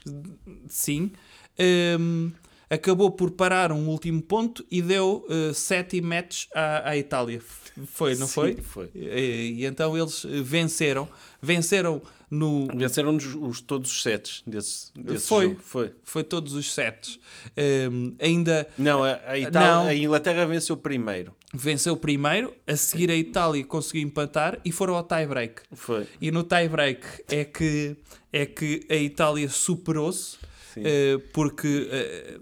[0.67, 1.11] Sim,
[1.57, 2.31] ehm,
[2.69, 7.41] acabou por parar um último ponto e deu eh, sete matches à, à Itália.
[7.85, 8.57] Foi, não Sim, foi?
[8.61, 8.89] foi.
[8.95, 11.07] E, e então eles eh, venceram,
[11.41, 15.45] venceram no, Venceram os, os- todos os sets desse, desse Foi.
[15.49, 15.59] jogo.
[15.63, 15.93] Foi.
[16.03, 17.17] foi todos os sets.
[17.55, 19.87] Ehm, ainda Não, a, a, Itália, Não.
[19.87, 21.33] a Inglaterra venceu primeiro.
[21.53, 25.61] venceu o primeiro, a seguir a Itália conseguiu empatar e foram ao tie-break.
[25.71, 26.05] Foi.
[26.19, 27.95] E no tie-break é que,
[28.33, 30.35] é que a Itália superou-se,
[30.85, 32.39] Eh, porque eh,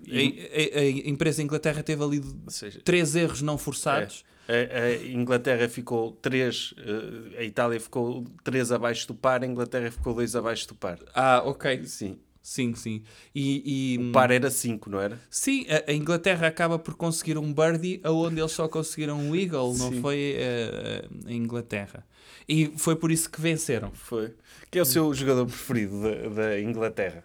[0.74, 4.24] a, a- a empresa Inglaterra teve ali seja, três erros não forçados.
[4.48, 6.74] a, a Inglaterra ficou 3,
[7.38, 11.00] a Itália ficou 3 abaixo do par, a Inglaterra ficou 2 abaixo do par.
[11.14, 11.84] Ah, ok.
[11.86, 12.18] Sim.
[12.42, 13.02] Sim, sim.
[13.34, 15.20] E, e, O par era 5, não era?
[15.32, 19.76] sim, a, a Inglaterra acaba por conseguir um birdie aonde eles só conseguiram um eagle,
[19.76, 20.00] não Sim.
[20.00, 22.06] foi eh, a Inglaterra.
[22.48, 23.90] E foi por isso que venceram.
[23.94, 24.36] Foi.
[24.70, 27.24] Quem é o seu jogador preferido da, da Inglaterra?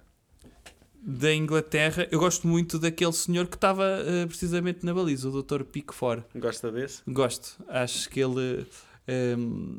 [1.02, 5.62] Da Inglaterra, eu gosto muito daquele senhor que estava eh, precisamente na baliza, o Dr.
[5.64, 6.22] Pickford.
[6.36, 7.00] Gosta desse?
[7.08, 7.56] Gosto.
[7.68, 8.66] Acho que ele
[9.08, 9.78] ehm,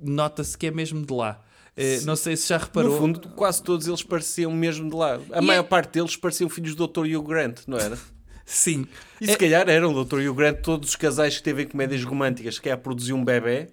[0.00, 1.42] nota-se que é mesmo de lá.
[1.74, 2.92] Eh, não sei se já reparou.
[2.92, 5.18] No fundo, quase todos eles pareciam mesmo de lá.
[5.32, 7.06] A E maior é- parte deles pareciam filhos do Dr.
[7.06, 7.96] Hugh Grant, não era?
[8.44, 8.86] Sim.
[9.20, 10.16] E se calhar eram o Dr.
[10.20, 13.24] Hugh Grant todos os casais que teve em comédias românticas que é a produzir um
[13.24, 13.68] bebê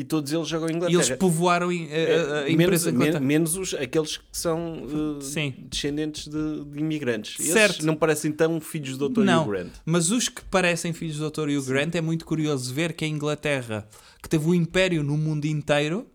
[0.00, 1.02] e todos eles jogam em E Inglaterra.
[1.02, 4.82] eles povoaram em- a, a- a É, menos, empresa men- menos os, aqueles que são
[4.84, 5.54] uh, Sim.
[5.70, 7.38] descendentes de, de imigrantes.
[7.38, 7.84] Esses Certo.
[7.86, 9.20] não parecem tão filhos do Dr.
[9.22, 9.44] Não.
[9.44, 9.70] Hugh Grant.
[9.84, 11.48] Mas os que parecem filhos do Dr.
[11.50, 13.86] Hugh Grant é muito curioso ver que a Inglaterra,
[14.22, 16.06] que teve um império no mundo inteiro,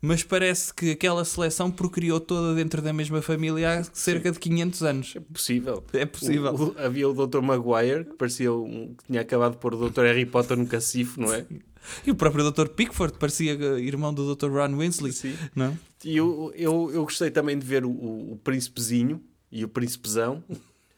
[0.00, 4.82] mas parece que aquela seleção procriou toda dentro da mesma família há cerca de 500
[4.82, 5.12] anos.
[5.16, 5.82] É possível.
[5.92, 6.52] É possível.
[6.54, 7.40] O- o- havia o Dr.
[7.40, 10.02] Maguire, que parecia um, que tinha acabado de pôr o Dr.
[10.02, 11.44] Harry Potter no cacifo, não é?
[12.06, 12.68] E o próprio Dr.
[12.68, 14.50] Pickford parecia eh, irmão do Dr.
[14.50, 15.12] Ron Weasley.
[15.12, 15.34] Sim.
[15.54, 15.76] Não?
[16.04, 20.42] E eu, eu, eu gostei também de ver o, o, o príncipezinho e o príncipezão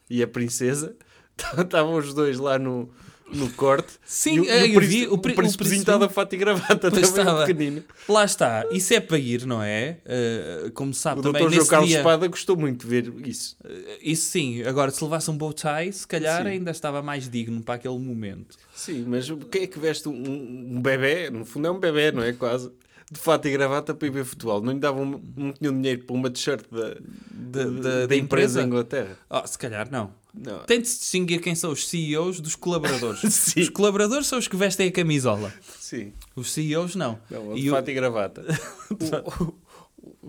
[0.08, 0.96] e a princesa.
[1.58, 2.90] Estavam os dois lá no,
[3.32, 3.92] no corte.
[4.04, 6.32] Sim, e o, e o, eu príncipe- vi o o o príncipezinho estava de fato
[6.32, 7.46] e gravata também, estava.
[7.46, 7.84] pequenino.
[8.08, 8.66] Lá está.
[8.70, 9.98] Isso é para ir, não é?
[10.04, 11.54] Eh, como sabe O também Dr.
[11.54, 11.98] João Carlos dia...
[11.98, 13.56] Espada gostou muito de ver isso.
[13.64, 14.62] Eh, Isso sim.
[14.62, 16.48] Agora, se levasse um bow tie, se calhar Sim.
[16.48, 18.56] ainda estava mais digno para aquele momento.
[18.74, 21.30] Sim, mas quem é que veste um, um bebê?
[21.30, 22.32] No fundo é um bebê, não é?
[22.32, 22.70] Quase.
[23.10, 24.60] De fato e gravata para ir ver futebol.
[24.60, 26.94] Não lhe davam, não tinham dinheiro para uma t-shirt da,
[27.30, 28.62] Da- da, da- empresa empresa?
[28.62, 29.16] em Inglaterra.
[29.30, 30.10] Oh, se calhar não.
[30.44, 30.60] Não.
[30.64, 33.22] Tem de se distinguir quem são os CEOs dos colaboradores.
[33.56, 35.52] Os colaboradores são os que vestem a camisola.
[35.80, 36.12] Sim.
[36.36, 37.18] Os CEOs não.
[37.30, 38.44] Não, e, de o- fato e gravata.
[38.90, 39.54] O- o-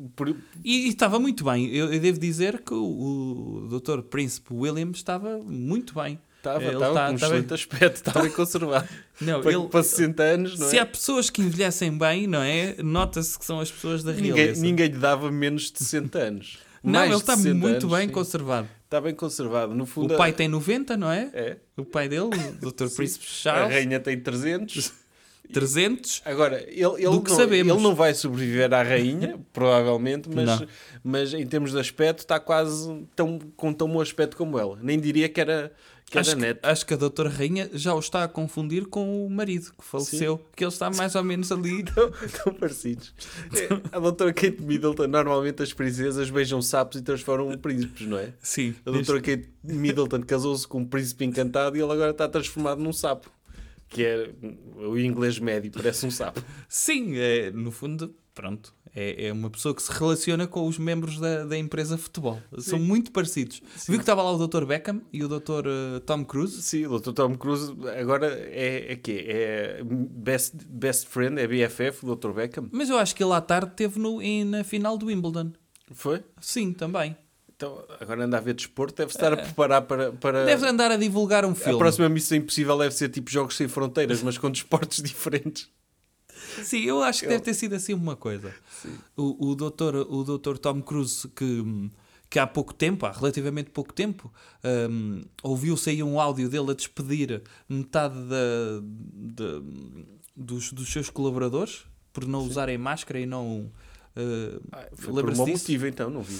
[0.05, 1.67] o- por- e- e estava muito bem.
[1.73, 4.01] Eu, eu devo dizer que o, o Dr.
[4.01, 6.19] Príncipe William estava muito bem.
[6.37, 7.55] Estava, Ele estava tá- com um excelente bem.
[7.55, 8.87] aspecto, estava bem conservado.
[9.19, 10.79] Não, para, ele- para 60 anos, não Se é?
[10.79, 12.77] há pessoas que envelhecem bem, não é?
[12.81, 14.61] Nota-se que são as pessoas da Ninguém, realeza.
[14.61, 16.57] ninguém lhe dava menos de 60 anos.
[16.81, 18.13] Não, Mais ele está 60 muito anos, bem sim.
[18.13, 18.69] conservado.
[18.89, 19.75] Está bem conservado.
[19.75, 21.29] No fundo, O pai a- tem 90, não é?
[21.31, 21.57] é.
[21.77, 22.87] O pai dele, o Dr.
[22.97, 24.91] Príncipe A Charles, rainha tem 300.
[25.53, 26.21] 300.
[26.25, 27.73] Agora, ele, ele, não, sabemos.
[27.75, 30.67] ele não vai sobreviver à rainha, provavelmente, mas, Não.
[31.03, 34.79] mas em termos de aspecto está quase tão, com tão bom aspecto como ela.
[34.81, 35.71] Nem diria que era,
[36.17, 39.71] Acho que, acho que a doutora Rainha já o está a confundir com o marido
[39.77, 41.83] que faleceu, que ele está mais ou menos ali.
[41.89, 43.13] Tão, tão parecidos.
[43.53, 48.17] É, a doutora Kate Middleton, normalmente as princesas beijam sapos e transformam em príncipes, não
[48.17, 48.33] é?
[48.41, 48.75] Sim.
[48.85, 52.93] A doutora Kate Middleton casou-se com um príncipe encantado e ele agora está transformado num
[52.93, 53.29] sapo.
[53.89, 54.29] Que é
[54.77, 56.41] o inglês médio, parece um sapo.
[56.67, 58.73] Sim, é, no fundo, pronto.
[58.95, 62.39] É, é uma pessoa que se relaciona com os membros da, da empresa futebol.
[62.57, 63.61] São muito parecidos.
[63.87, 64.65] Viu que estava lá o Dr.
[64.65, 65.65] Beckham e o Dr.
[65.67, 66.61] eh, Tom Cruise?
[66.61, 67.11] Sim, o Dr.
[67.13, 69.25] Tom Cruise agora é, é quê?
[69.27, 72.31] É best, best friend, é BFF, o Dr.
[72.31, 72.67] Beckham?
[72.71, 75.51] Mas eu acho que ele à tarde teve no, em- na final do Wimbledon.
[75.91, 76.23] Foi?
[76.41, 77.15] Sim, também.
[77.59, 80.13] Então, agora anda a ver desporto, deve estar a preparar para...
[80.13, 80.45] para...
[80.45, 81.77] Deve andar a divulgar um A filme.
[81.77, 85.69] próxima missão impossível deve ser tipo Jogos Sem Fronteiras, mas com desportos diferentes.
[86.63, 88.53] Sim, eu acho que deve ter sido assim uma coisa.
[89.13, 91.89] O, o, doutor, o doutor Tom Cruise, que,
[92.29, 94.31] que há pouco tempo, há relativamente pouco tempo,
[94.89, 98.79] hum, ouviu-se aí um áudio dele a despedir metade da,
[99.13, 99.61] da-
[100.33, 101.81] dos, dos seus colaboradores
[102.13, 103.69] por não usarem máscara e não.
[104.15, 104.61] Uh,
[104.95, 106.39] Foi por um bom motivo, então, não vi.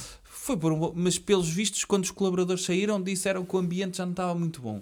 [0.50, 4.04] Foi por um, mas pelos vistos, quando os colaboradores saíram, disseram que o ambiente já
[4.04, 4.82] não estava muito bom.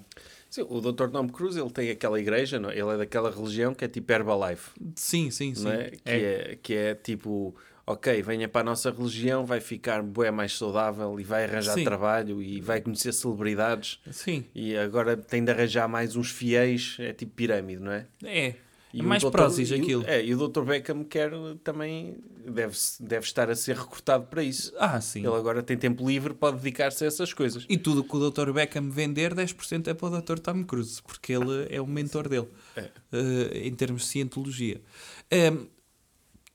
[0.49, 1.10] Sim, o Dr.
[1.10, 2.69] Tom Cruise, ele tem aquela igreja, não?
[2.69, 2.80] é?
[2.80, 5.65] ele é daquela religião que é tipo Herbalife, Sim, sim, sim.
[5.65, 5.89] não é?
[5.89, 6.15] Que, É.
[6.15, 6.56] é.
[6.63, 7.53] que é tipo,
[7.86, 11.84] ok, venha para a nossa religião, vai ficar bué mais saudável e vai arranjar Sim.
[11.84, 17.12] trabalho e vai conhecer celebridades Sim, e agora tem de arranjar mais uns fiéis, é
[17.12, 18.06] tipo pirâmide, não é?
[18.23, 18.56] é.
[18.97, 19.29] E é mais e o-
[19.73, 20.03] aquilo.
[20.05, 20.63] É, e o Dr.
[20.63, 21.31] Beckham quer
[21.63, 24.73] também, deve, deve estar a ser recrutado para isso.
[24.77, 25.19] Ah, sim.
[25.19, 27.65] Ele agora tem tempo livre, pode dedicar-se a essas coisas.
[27.69, 28.51] E tudo que o Dr.
[28.51, 30.39] Beckham vender, 10% é para o Dr.
[30.39, 32.89] Tom Cruise, porque ele é o mentor dele, É.
[33.12, 34.81] eh, em termos de cientologia.
[35.29, 35.69] Em,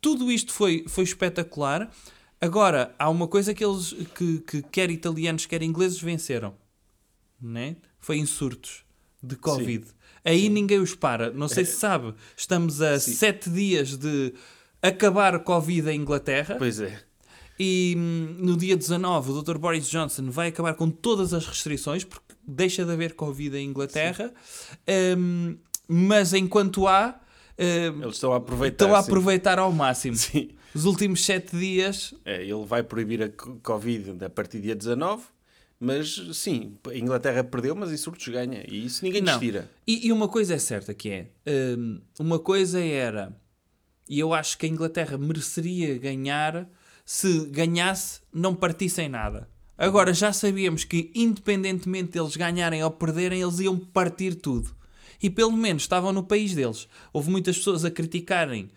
[0.01, 1.91] tudo isto foi, foi espetacular.
[2.41, 6.55] Agora, há uma coisa que eles, que, que quer italianos, quer ingleses, venceram.
[7.41, 7.77] Né?
[8.01, 8.85] Foi insurtos
[9.23, 9.87] de Covid.
[10.25, 11.31] Aí ninguém os para.
[11.33, 13.13] Não sei se sabe, estamos a Sim.
[13.15, 14.33] sete dias de
[14.81, 16.57] acabar a Covid em Inglaterra.
[16.59, 17.01] Pois é.
[17.59, 19.59] E hum, no dia 19 o Dr.
[19.59, 24.33] Boris Johnson vai acabar com todas as restrições porque deixa de haver Covid em Inglaterra.
[25.17, 25.57] Hum,
[25.89, 27.21] mas enquanto há,
[27.59, 28.85] hum, Eles estão a aproveitar.
[28.85, 29.09] estão a sim.
[29.11, 30.17] aproveitar ao máximo.
[30.17, 30.51] Sim.
[30.75, 34.75] Os últimos sete dias, É, ele vai proibir a co- Covid a partir do dia
[34.75, 35.23] 19,
[35.83, 38.65] mas sim, a Inglaterra perdeu, mas em surtos ganha.
[38.69, 39.69] E isso ninguém nos tira.
[39.85, 41.27] E, e uma coisa é certa que é,
[41.77, 43.37] hum, uma coisa era,
[44.09, 46.69] e eu acho que a Inglaterra mereceria ganhar
[47.05, 49.49] se ganhasse, não partissem nada.
[49.77, 54.75] Agora já sabíamos que independentemente deles ganharem ou perderem, eles iam partir tudo.
[55.21, 56.89] E pelo menos estavam no país deles.
[57.13, 58.71] Houve muitas pessoas a criticarem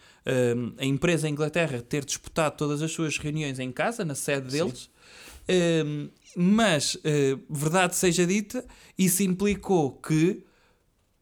[0.58, 4.90] hum, a empresa Inglaterra ter disputado todas as suas reuniões em casa, na sede deles.
[5.48, 8.66] Hum, mas, eh, verdade seja dita,
[8.98, 10.44] isso implicou que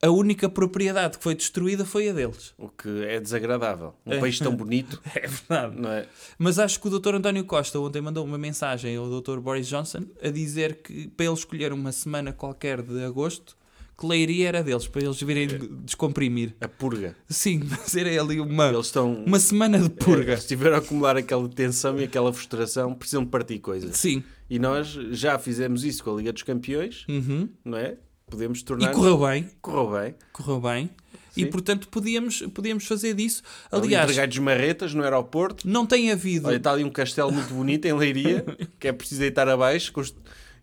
[0.02, 2.54] a única propriedade que foi destruída foi a deles.
[2.58, 3.94] O que é desagradável.
[4.06, 5.80] Um país tão bonito, É verdade.
[5.80, 6.08] não é?
[6.38, 7.16] Mas acho que o Dr.
[7.16, 9.40] António Costa ontem mandou uma mensagem ao Dr.
[9.40, 13.56] Boris Johnson a dizer que para ele escolher uma semana qualquer de agosto,
[13.98, 15.48] que Leiria era deles, para eles virem
[15.86, 16.54] descomprimir.
[16.60, 17.16] A purga.
[17.30, 19.24] Sim, fazer ali uma, Eles estão.
[19.24, 20.34] uma semana de purga.
[20.34, 23.96] É, se estiver a acumular aquela tensão e aquela frustração, precisam partir coisas.
[23.96, 24.22] Sim.
[24.50, 27.50] E nós já fizemos isso com a Liga dos Campeões, Uhum.
[27.64, 27.96] não é?
[28.30, 28.92] Podemos E tornar.
[28.92, 29.50] correu bem.
[29.62, 30.16] Correu bem.
[30.32, 30.90] Correu bem.
[31.36, 31.48] E Sim.
[31.48, 33.42] portanto podíamos, podíamos fazer disso.
[33.72, 35.68] Ali Aliás, entregar-lhes marretas no aeroporto.
[35.68, 36.48] não tem havido.
[36.48, 38.46] Olha, está ali um castelo muito bonito em Leiria,
[38.80, 39.92] que é preciso deitar abaixo.
[39.92, 40.16] Const-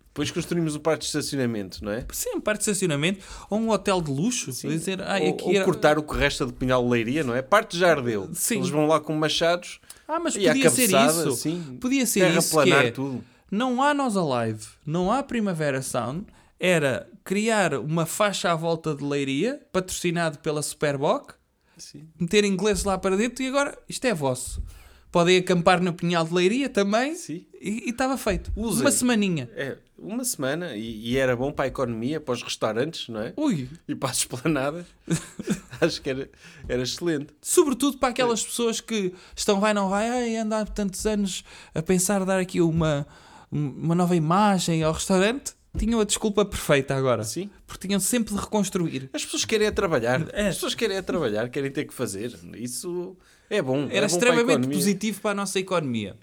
[0.08, 2.04] Depois construímos o parque de estacionamento, não é?
[2.12, 4.50] Sim, um parque de estacionamento ou um hotel de luxo.
[4.52, 7.42] Dizer, ai, ou, era- cortar o que resta do Pinhal de Leiria, não é?
[7.42, 8.28] Parte já ardeu.
[8.32, 8.56] Sim.
[8.58, 11.28] Eles vão lá com machados Ah, mas e podia ser isso.
[11.28, 13.24] assim, Podia ser isso que é, tudo.
[13.50, 16.26] Não há Nós Alive, não há Primavera Sound.
[16.58, 21.32] Era criar uma faixa à volta de Leiria, patrocinado pela Superboc,
[21.78, 22.06] Sim.
[22.18, 24.62] meter ingleses lá para dentro e agora isto é vosso.
[25.10, 27.44] Podem acampar no Pinhal de Leiria também Sim.
[27.60, 28.52] e estava feito.
[28.54, 28.82] Usem.
[28.82, 29.50] Uma semaninha.
[29.54, 33.32] É, uma semana e, e era bom para a economia, para os restaurantes, não é?
[33.36, 34.86] Ui, E para as esplanadas.
[35.80, 36.30] Acho que era,
[36.68, 37.28] era excelente.
[37.42, 41.42] Sobretudo para aquelas pessoas que estão vai, não vai, ai, anda há tantos anos
[41.74, 43.06] a pensar dar aqui uma,
[43.50, 47.22] uma nova imagem ao restaurante, tinham a desculpa perfeita agora.
[47.24, 47.50] Sim.
[47.66, 49.08] Porque tinham sempre de reconstruir.
[49.12, 50.28] As pessoas querem é trabalhar.
[50.32, 50.48] É.
[50.48, 52.36] As pessoas querem é trabalhar, querem ter que fazer.
[52.56, 53.16] Isso
[53.48, 53.76] é bom.
[53.76, 54.76] é Era bom para a extremamente economia.
[54.76, 56.16] positivo para a nossa economia.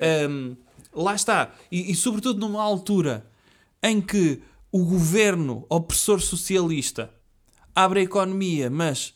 [0.00, 0.56] Ahm,
[0.92, 1.52] lá está.
[1.70, 3.24] E, e sobretudo numa altura
[3.82, 7.10] em que o governo opressor socialista
[7.74, 9.14] abre a economia, mas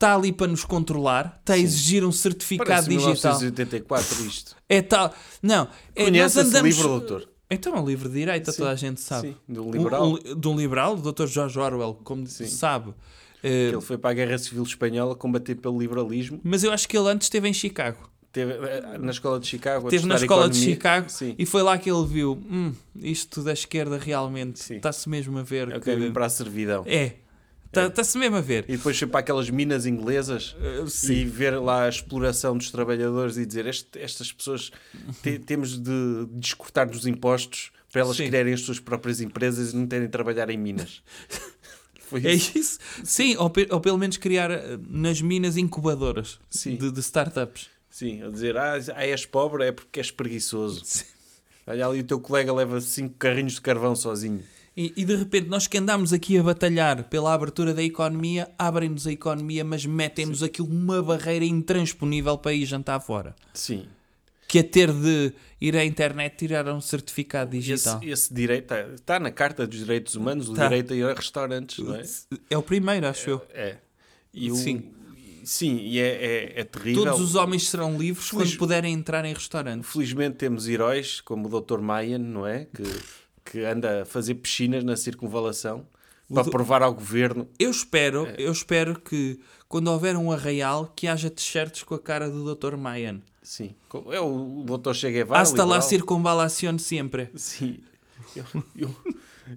[0.00, 3.38] está ali para nos controlar, está a exigir um certificado Parece digital.
[3.38, 4.56] 1984 isto.
[4.66, 5.14] É tal.
[5.42, 6.74] Não, é, nós andamos.
[6.74, 7.28] livro, doutor?
[7.50, 9.28] Então é um livro de direita, Sim, toda a gente sabe.
[9.28, 10.06] sim, de um liberal.
[10.08, 11.26] Um, um, de um liberal, o Dr.
[11.26, 12.94] George Orwell, como se sabe.
[13.42, 16.40] Eh, Ele foi para a Guerra Civil Espanhola combater pelo liberalismo.
[16.42, 18.08] mas eu acho que ele antes esteve em Chicago.
[18.32, 19.86] Teve eh, na escola de Chicago.
[19.86, 20.74] a Esteve na escola de economia.
[20.74, 21.34] Chicago Sim.
[21.36, 24.76] e foi lá que ele viu: hum, isto da esquerda realmente Sim.
[24.76, 25.68] está-se mesmo a ver.
[25.72, 25.90] É o que...
[25.90, 26.84] caminho para a servidão.
[26.86, 27.14] É,
[27.72, 28.64] está-se mesmo a ver.
[28.68, 30.56] E depois foi para aquelas minas inglesas
[30.88, 31.12] sim.
[31.14, 34.70] e ver lá a exploração dos trabalhadores e dizer "Este- estas pessoas
[35.22, 38.28] te- temos de descortar dos impostos para elas Sim.
[38.28, 41.02] criarem as suas próprias empresas e não terem de trabalhar em minas.
[42.00, 42.58] Foi É isso.
[42.58, 42.78] isso?
[43.04, 46.76] Sim, ou, pe- ou pelo menos criar eh, nas minas incubadoras Sim.
[46.76, 47.68] de, de startups.
[47.88, 50.84] Sim, a dizer, ah, ah, és pobre é porque és preguiçoso.
[51.66, 54.42] Olha ali o teu colega leva cinco carrinhos de carvão sozinho.
[54.82, 59.06] E, e de repente, nós que andamos aqui a batalhar pela abertura da economia, abrem-nos
[59.06, 63.36] a economia, mas metem-nos aqui uma barreira intransponível para ir jantar fora.
[63.52, 63.84] Sim.
[64.48, 68.00] Que é ter de ir à internet tirar um certificado Esse, digital.
[68.02, 70.66] esse direito está, está na Carta dos Direitos Humanos, o Tá.
[70.66, 72.02] direito a ir a restaurantes, não é?
[72.48, 73.42] É o primeiro, acho eu.
[73.52, 73.76] É.
[74.32, 74.92] E o- Sim.
[75.44, 76.06] Sim, e é,
[76.56, 77.04] é, é terrível.
[77.04, 79.90] Todos os homens serão livres Feliz- quando puderem entrar em restaurantes.
[79.90, 81.80] Felizmente temos heróis como o Dr.
[81.80, 82.66] Mayan, não é?
[82.66, 82.82] Que,
[83.50, 85.86] que anda a fazer piscinas na circunvalação
[86.32, 87.48] para do- provar ao governo.
[87.58, 88.36] Eu espero, É.
[88.38, 92.76] eu espero que quando houver um arraial que haja t-shirts com a cara do Dr.
[92.76, 93.20] Mayan.
[93.42, 93.74] Sim.
[94.12, 94.94] É o Dr.
[94.94, 95.42] Che Guevara.
[95.42, 97.30] Hasta lá circunvalación sempre.
[97.34, 97.80] Sim.
[98.36, 98.44] Eu-
[98.76, 98.96] eu-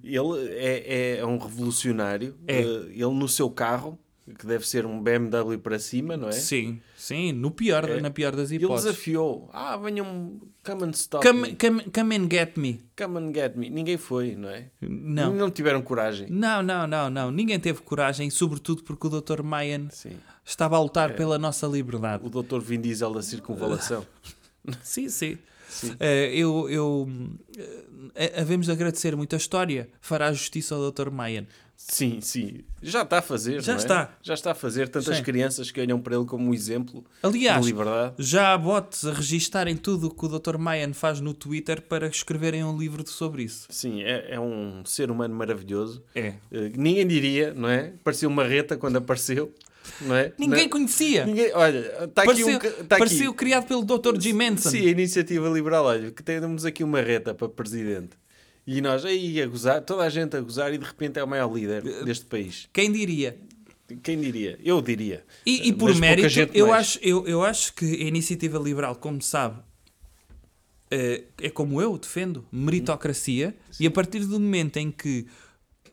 [0.03, 2.33] ele é, é um revolucionário.
[2.47, 2.61] É.
[2.61, 3.99] Eh, Ele no seu carro,
[4.39, 6.31] que deve ser um BMW para cima, não é?
[6.31, 8.91] Sim, sim, no pior, na pior das Ele hipóteses.
[8.91, 9.49] desafiou.
[9.51, 11.55] Ah, venham, come and stop Come, me.
[11.55, 12.81] come, come and get me.
[12.95, 13.69] Come and get me.
[13.69, 14.69] Ninguém foi, não é?
[14.81, 15.33] Não.
[15.33, 16.27] Não tiveram coragem.
[16.29, 17.31] Não, não, não, não.
[17.31, 19.43] Ninguém teve coragem, sobretudo porque o Dr.
[19.43, 20.15] Mayan Sim.
[20.45, 21.13] estava a lutar É.
[21.13, 22.25] pela nossa liberdade.
[22.25, 22.59] O Dr.
[22.59, 24.05] Vin Diesel da circunvalação.
[24.81, 25.37] Sim, sim.
[25.99, 27.09] Eh, eu, eu
[28.15, 29.89] eh, havemos de agradecer muito a história.
[29.99, 31.09] Fará justiça ao Dr.
[31.09, 31.45] Mayan.
[31.75, 32.61] Sim, sim.
[32.81, 33.75] Já está a fazer, Já é?
[33.75, 34.17] está.
[34.21, 34.87] Já está a fazer.
[34.87, 35.23] Tantas Sim.
[35.23, 38.15] crianças que olham para ele como um exemplo Aliás, de liberdade.
[38.19, 40.57] já há bots a registarem tudo o que o Dr.
[40.57, 43.67] Mayan faz no Twitter para escreverem um livro sobre isso.
[43.69, 46.03] Sim, é, é um ser humano maravilhoso.
[46.15, 46.35] É.
[46.51, 47.93] Eh, ninguém diria, não é?
[48.03, 49.53] Parecia uma reta quando apareceu,
[50.01, 50.31] não é?
[50.37, 51.25] Ninguém Não- conhecia.
[51.25, 52.81] Ninguém, olha, está aqui Pareceu, um...
[52.83, 53.37] Está pareceu aqui.
[53.39, 54.17] criado pelo Dr.
[54.21, 54.69] Jim Manson.
[54.69, 58.11] Sim, a iniciativa liberal, olha, que temos aqui uma reta para presidente.
[58.65, 61.27] E nós aí a gozar, toda a gente a gozar e de repente é o
[61.27, 62.69] maior líder deste país.
[62.71, 63.37] Quem diria?
[64.01, 64.57] Quem diria?
[64.63, 65.23] Eu diria.
[65.45, 66.79] E, e por mérito, eu mais.
[66.79, 69.61] acho, eu, eu acho que a iniciativa liberal, como sabe,
[70.89, 75.27] eh, é como eu defendo, meritocracia, e a partir do momento em que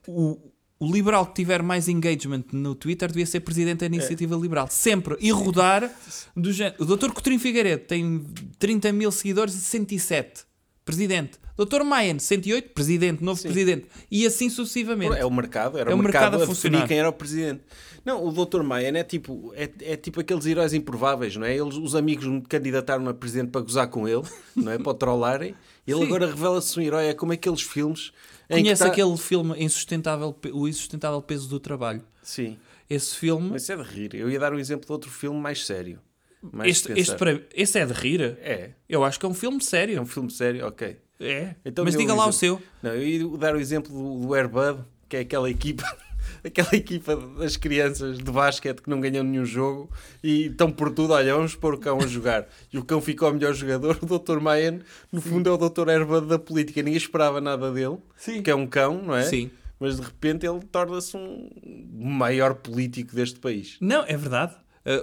[0.06, 0.38] o,
[0.78, 4.68] o liberal que tiver mais engagement no Twitter devia ser presidente da iniciativa liberal.
[4.70, 5.16] Sempre.
[5.20, 5.90] E rodar
[6.36, 6.82] do género.
[6.82, 7.10] O Dr.
[7.12, 8.24] Coutinho Figueiredo tem
[8.58, 10.49] 30 mil seguidores e 107.
[10.90, 11.38] Presidente.
[11.56, 11.82] Dr.
[11.84, 13.86] Mayan, 108, presidente, novo presidente.
[14.10, 15.16] E assim sucessivamente.
[15.16, 16.86] É o mercado, era É o o mercado, mercado a funcionar.
[16.88, 17.60] quem era o presidente.
[18.04, 18.62] Não, o Dr.
[18.62, 21.54] Maia é tipo, é, é tipo aqueles heróis improváveis, não é?
[21.54, 24.22] Eles, os amigos me candidataram a presidente para gozar com ele,
[24.56, 24.78] não é?
[24.78, 25.54] Para o trollarem.
[25.86, 26.04] Ele Sim.
[26.06, 28.12] agora revela-se um herói, é como aqueles filmes
[28.48, 32.02] Conhece tá- aquele filme Insustentável, O Insustentável Peso do Trabalho?
[32.22, 32.56] Sim,
[32.88, 34.14] Esse filme, mas é de rir.
[34.14, 35.98] Eu ia dar um exemplo de outro filme mais sério.
[36.42, 38.20] Mais este, este para, esse é de rir?
[38.40, 40.00] É, Eu acho que é um filme é sério.
[40.00, 40.96] um filme sério, ok.
[41.20, 41.54] É.
[41.64, 42.32] Então Mas diga lá o exemplo.
[42.38, 42.62] seu.
[42.82, 45.84] Não, eu ia dar o exemplo do, do Airbud, que é aquela equipa,
[46.42, 49.90] aquela equipa das crianças de basquete que não ganham nenhum jogo
[50.24, 52.48] e estão por tudo, olha, vamos pôr o cão a jogar.
[52.72, 54.40] E o cão ficou o melhor jogador, o Dr.
[54.40, 54.78] Mayan,
[55.12, 55.90] no fundo é o Dr.
[55.90, 58.42] Airbud da política, ninguém esperava nada dele, Sim.
[58.42, 59.24] que é um cão, não é?
[59.24, 59.50] Sim.
[59.78, 61.50] Mas de repente ele torna-se um
[61.94, 63.76] maior político deste país.
[63.80, 64.54] Não, é verdade.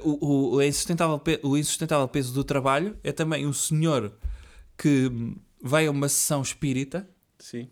[0.04, 4.12] Uh, o, o, insustentável o insustentável peso do trabalho é também um senhor
[4.78, 7.08] que hum, vai a uma sessão espírita.
[7.39, 7.69] Sim.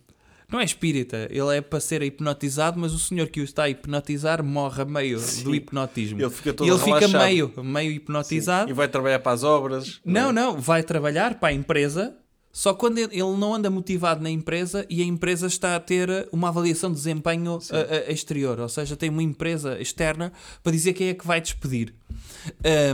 [0.47, 3.69] Não é espírita, ele é para ser hipnotizado, mas o senhor que o está a
[3.69, 6.21] hipnotizar morre a meio do hipnotismo.
[6.21, 8.69] Ele fica todo E ele fica meio, meio hipnotizado.
[8.69, 9.99] E vai trabalhar para as obras.
[10.05, 10.31] Não, é?
[10.31, 12.15] não, vai trabalhar para a empresa,
[12.57, 16.47] só quando ele não anda motivado na empresa e a empresa está a ter uma
[16.47, 20.31] avaliação de desempenho a- a- exterior, ou seja, tem uma empresa externa
[20.63, 21.93] para dizer quem é que vai despedir.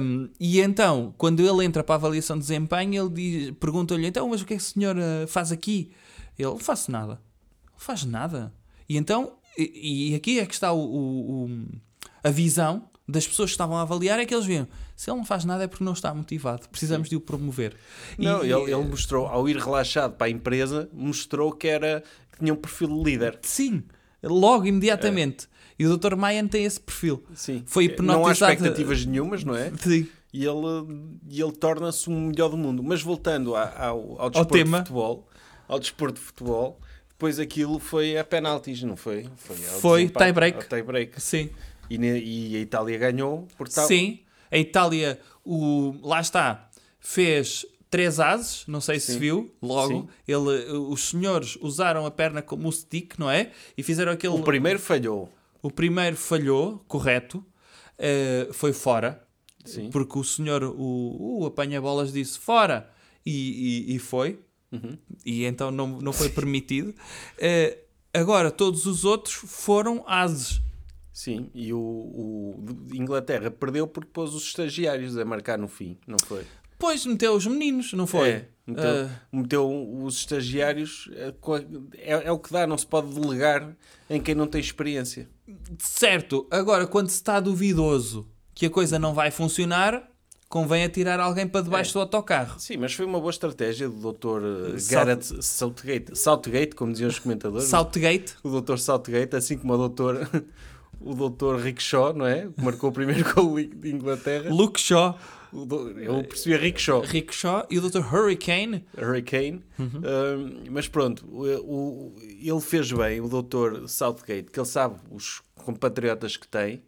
[0.01, 4.41] Um, e então, quando ele entra para a avaliação de desempenho, ele pergunta-lhe: então, mas
[4.41, 5.91] o que é que o senhor eh, faz aqui?
[6.39, 7.21] Ele não faço nada.
[7.71, 8.51] Não faz nada.
[8.89, 11.67] E então, e, e aqui é que está o, o- o-
[12.23, 15.25] a visão das pessoas que estavam a avaliar: é que eles viram, se ele não
[15.25, 17.75] faz nada é porque não está motivado, precisamos de o promover.
[18.17, 22.39] Não, E- ele, ele mostrou, ao ir relaxado para a empresa, mostrou que era que
[22.39, 23.39] tinha um perfil de líder.
[23.43, 23.83] Sim,
[24.23, 25.47] logo, imediatamente.
[25.79, 26.15] E o Dr.
[26.15, 27.23] Mayan tem esse perfil.
[27.33, 27.63] Sim.
[27.65, 28.53] Foi Não há hipnotizado.
[28.53, 29.71] expectativas nenhumas, não é?
[29.79, 30.07] Sim.
[30.33, 32.83] E ele, e ele torna-se o melhor do mundo.
[32.83, 34.77] Mas voltando a- ao, ao desporto tema.
[34.77, 35.27] de futebol,
[35.67, 39.27] ao desporto de futebol, depois aquilo foi a penaltis, não foi?
[39.35, 40.57] Foi, ao Foi tie-break.
[40.57, 41.19] ao tie-break.
[41.21, 41.49] Sim.
[41.95, 43.87] E, e a Itália ganhou por tal.
[43.87, 44.19] Sim.
[44.49, 49.19] A Itália, o, lá está, fez três ases, não sei se Sim.
[49.19, 50.01] viu, logo.
[50.01, 50.07] Sim.
[50.27, 53.51] Ele, os senhores usaram a perna como o stick, não é?
[53.77, 54.33] E fizeram aquele.
[54.33, 55.29] O primeiro falhou.
[55.61, 57.45] O primeiro falhou, correto,
[57.99, 59.21] eh, foi fora,
[59.63, 59.89] Sim.
[59.91, 62.89] porque o senhor, o, o apanha-bolas, disse fora
[63.25, 64.39] e, e, e foi,
[64.71, 64.97] Uhum.
[65.25, 66.95] e então não, não foi permitido.
[67.37, 67.77] Eh,
[68.13, 70.61] agora, todos os outros foram ases.
[71.13, 71.49] Sim.
[71.53, 76.43] E o, o Inglaterra perdeu porque pôs os estagiários a marcar no fim, não foi?
[76.79, 78.29] Pois meteu os meninos, não foi?
[78.29, 81.09] É, meteu, Ah, meteu os estagiários.
[81.13, 81.33] eh,
[81.99, 83.75] É, é o que dá, não se pode delegar
[84.09, 85.29] em quem não tem experiência.
[85.77, 90.09] certo, agora quando se está duvidoso que a coisa não vai funcionar,
[90.49, 91.93] convém atirar alguém para debaixo É.
[91.93, 92.59] do autocarro.
[92.59, 94.77] Sim, mas foi uma boa estratégia do Dr.
[94.79, 96.17] South- Garrett Southgate.
[96.17, 97.67] Southgate, como diziam os comentadores.
[97.67, 98.77] Southgate, O Dr.
[98.77, 100.25] Southgate, assim como o Dr.
[101.03, 101.55] O Dr.
[101.61, 102.47] Rickshaw, não é?
[102.55, 104.49] Que marcou o primeiro gol de Inglaterra.
[104.53, 105.17] Luke Shaw,
[105.51, 107.01] do- Eu percebi a Rickshaw.
[107.01, 107.99] Rick Shaw e o Dr.
[108.13, 108.85] Hurricane.
[108.97, 109.63] Hurricane.
[109.79, 113.87] Um, mas pronto, o, o- ele fez bem, o Dr.
[113.87, 116.83] Southgate, que ele sabe os compatriotas que tem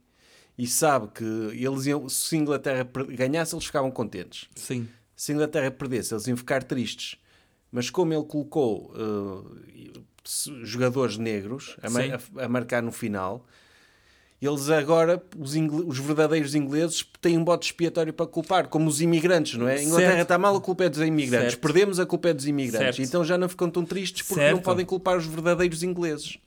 [0.58, 4.48] e sabe que eles iam, se a Inglaterra ganhasse, eles ficavam contentes.
[4.56, 4.88] Sim.
[5.16, 7.18] Se a Inglaterra perdesse, eles iam ficar tristes.
[7.72, 10.04] Mas como ele colocou uh,
[10.64, 12.12] jogadores negros a, ma- Sim.
[12.40, 13.46] a- a marcar no final,
[14.46, 19.54] eles agora, os, os verdadeiros ingleses, têm um bote expiatório para culpar, como os imigrantes,
[19.56, 19.76] não é?
[19.78, 20.22] A Inglaterra Certo.
[20.24, 21.52] está mal, a culpa é dos imigrantes.
[21.52, 21.62] Certo.
[21.62, 22.96] Perdemos, a culpa é dos imigrantes.
[22.98, 23.08] Certo.
[23.08, 26.38] Então já não ficam tão tristes porque não podem culpar os verdadeiros ingleses.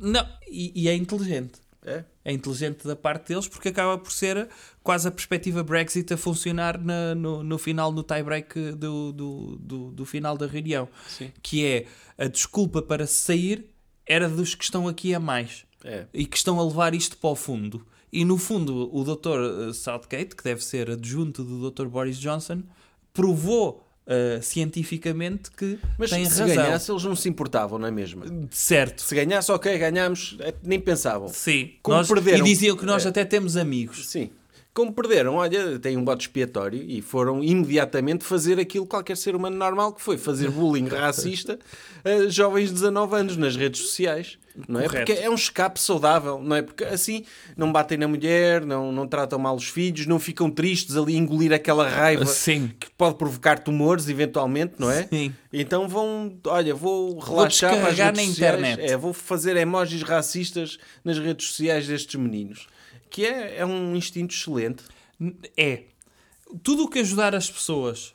[0.00, 1.62] Não, e, e é inteligente.
[1.86, 2.02] É?
[2.24, 4.48] É inteligente da parte deles porque acaba por ser
[4.82, 9.90] quase a perspectiva Brexit a funcionar na- no, no final do tie-break do, do, do,
[9.90, 10.88] do final da reunião.
[11.06, 11.30] Sim.
[11.42, 13.66] Que é a desculpa para sair
[14.06, 16.06] era dos que estão aqui a mais É.
[16.14, 17.84] e que estão a levar isto para o fundo.
[18.12, 19.72] E no fundo, o Dr.
[19.74, 21.86] Southgate, que deve ser adjunto do Dr.
[21.86, 22.62] Boris Johnson,
[23.12, 26.56] provou uh, cientificamente que Mas tem se razão.
[26.56, 28.24] ganhasse, eles não se importavam, não é mesmo?
[28.50, 29.02] Certo.
[29.02, 31.28] Se ganhasse, ok, ganhámos, é, nem pensavam.
[31.28, 31.72] Sim.
[31.82, 33.08] Como Nós- perderam- E diziam que nós É.
[33.08, 34.08] até temos amigos.
[34.08, 34.30] Sim.
[34.72, 39.36] Como perderam, olha, têm um bote expiatório e foram imediatamente fazer aquilo que qualquer ser
[39.36, 41.60] humano normal que foi, fazer bullying racista
[42.04, 44.36] a jovens de 19 anos nas redes sociais.
[44.68, 44.84] Não é?
[44.84, 45.06] Correto.
[45.06, 46.62] Porque é um escape saudável, não é?
[46.62, 47.24] Porque assim
[47.56, 51.52] não batem na mulher, não, não tratam mal os filhos, não ficam tristes ali engolir
[51.52, 52.72] aquela raiva Sim.
[52.78, 55.08] que pode provocar tumores eventualmente, não é?
[55.08, 55.34] Sim.
[55.52, 58.30] Então vão, olha, vou relaxar para as redes na sociais.
[58.30, 58.80] internet.
[58.80, 62.68] É, vou fazer emojis racistas nas redes sociais destes meninos.
[63.10, 64.84] Que é, é um instinto excelente.
[65.56, 65.82] É.
[66.62, 68.14] Tudo o que ajudar as pessoas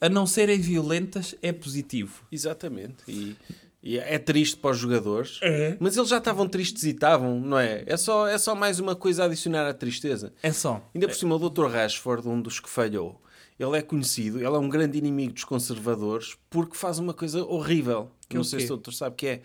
[0.00, 2.24] a não serem violentas, é positivo.
[2.30, 2.96] Exatamente.
[3.08, 3.36] E,
[3.82, 5.38] e é triste para os jogadores.
[5.42, 5.76] É.
[5.80, 7.82] Mas eles já estavam tristes e estavam, não é?
[7.86, 10.32] É só, é só mais uma coisa a adicionar à tristeza.
[10.42, 10.82] É só.
[10.94, 11.66] Ainda por cima, o Dr.
[11.66, 13.20] Rashford, um dos que falhou,
[13.58, 18.10] ele é conhecido, ele é um grande inimigo dos conservadores porque faz uma coisa horrível.
[18.28, 19.40] Que não sei se o doutor sabe que é.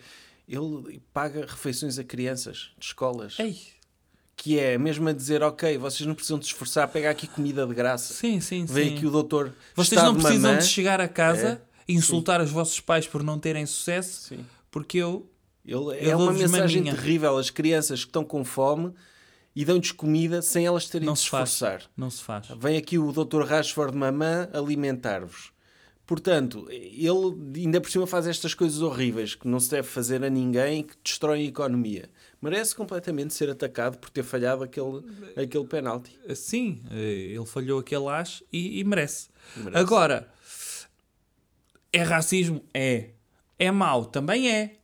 [0.48, 3.36] Ele paga refeições a crianças de escolas.
[3.38, 3.58] Ei.
[4.36, 7.74] Que é mesmo a dizer, ok, vocês não precisam de esforçar, pega aqui comida de
[7.74, 8.12] graça.
[8.14, 8.96] Sim, sim, Vem sim.
[8.96, 9.52] aqui o doutor.
[9.74, 10.58] Vocês não precisam mamã.
[10.58, 11.65] de chegar a casa É.
[11.88, 14.44] insultar os vossos pais por não terem sucesso, Sim.
[14.70, 15.30] porque eu.
[15.64, 17.36] Ele, Eu é uma mensagem terrível.
[17.38, 18.92] As crianças que estão com fome
[19.54, 21.50] e dão-lhes comida sem elas terem Não de se faz.
[21.50, 21.82] esforçar.
[21.96, 22.46] Não se faz.
[22.58, 23.42] Vem aqui o Dr.
[23.42, 25.50] Rashford Mamã alimentar-vos.
[26.06, 30.30] Portanto, ele ainda por cima faz estas coisas horríveis que não se deve fazer a
[30.30, 32.08] ninguém que destroem a economia.
[32.40, 35.02] Merece completamente ser atacado por ter falhado aquele,
[35.36, 36.16] aquele penalti.
[36.36, 39.30] Sim, eh, ele falhou aquele as e, e merece.
[39.56, 39.76] Merece.
[39.78, 40.28] Agora,
[41.96, 42.62] é racismo?
[42.72, 43.10] É.
[43.58, 44.04] É mau?
[44.04, 44.76] Também é.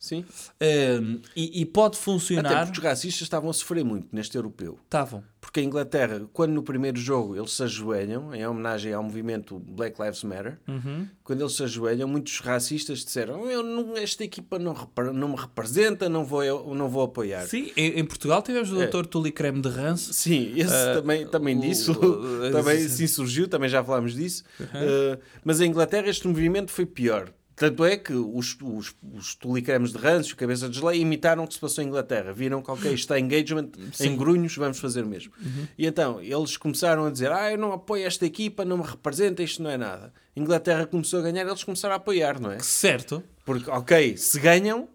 [0.00, 0.24] Sim.
[0.58, 2.64] Ehm, e, e pode Até funcionar.
[2.64, 4.78] porque os racistas estavam a sofrer muito neste europeu.
[4.84, 5.22] Estavam.
[5.42, 10.00] Porque a Inglaterra, quando no primeiro jogo eles se ajoelham, em homenagem ao movimento Black
[10.00, 11.06] Lives Matter, Uhum.
[11.22, 14.74] quando eles se ajoelham, muitos racistas disseram: eu não, esta equipa não,
[15.12, 17.46] não me representa, não vou, eu não vou apoiar.
[17.46, 18.86] Sim, em, Portugal tivemos o É.
[18.86, 19.04] Dr.
[19.04, 20.14] Tuli Creme de Ranço.
[20.14, 21.94] Sim, esse também, também o- disso,
[22.52, 22.88] também sim.
[22.96, 24.44] sim surgiu, também já falámos disso.
[24.60, 27.30] Uh, mas em Inglaterra este movimento foi pior.
[27.60, 31.52] Tanto é que os, os, os tulicremes de ranço, cabeça de geleia, imitaram o que
[31.52, 32.32] se passou em Inglaterra.
[32.32, 33.68] Viram que, ok, está engagement
[34.00, 35.30] em grunhos, vamos fazer o mesmo.
[35.76, 39.42] E então, eles começaram a dizer, ah, eu não apoio esta equipa, não me representa,
[39.42, 40.10] isto não é nada.
[40.34, 42.58] A Inglaterra começou a ganhar, eles começaram a apoiar, não é?
[42.60, 43.22] Certo.
[43.44, 44.88] Porque, ok, se ganham,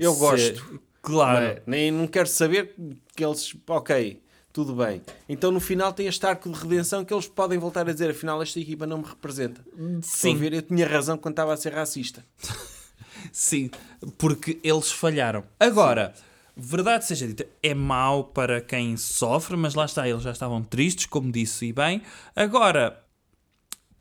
[0.00, 0.80] eu Se- gosto.
[1.00, 1.40] Claro.
[1.40, 1.62] Não é?
[1.68, 2.74] Nem não quero saber
[3.14, 3.54] que eles.
[3.68, 4.20] Ok,
[4.58, 5.00] tudo bem.
[5.28, 8.42] Então no final tem este arco de redenção que eles podem voltar a dizer: afinal,
[8.42, 9.64] esta equipa não me representa.
[10.02, 10.34] Sim.
[10.34, 10.52] Ver?
[10.52, 12.24] Eu tinha razão quando estava a ser racista.
[13.30, 13.70] Sim,
[14.16, 15.44] porque eles falharam.
[15.60, 16.12] Agora,
[16.56, 21.06] verdade seja dita, é mau para quem sofre, mas lá está, eles já estavam tristes,
[21.06, 22.02] como disse e bem.
[22.34, 23.00] Agora,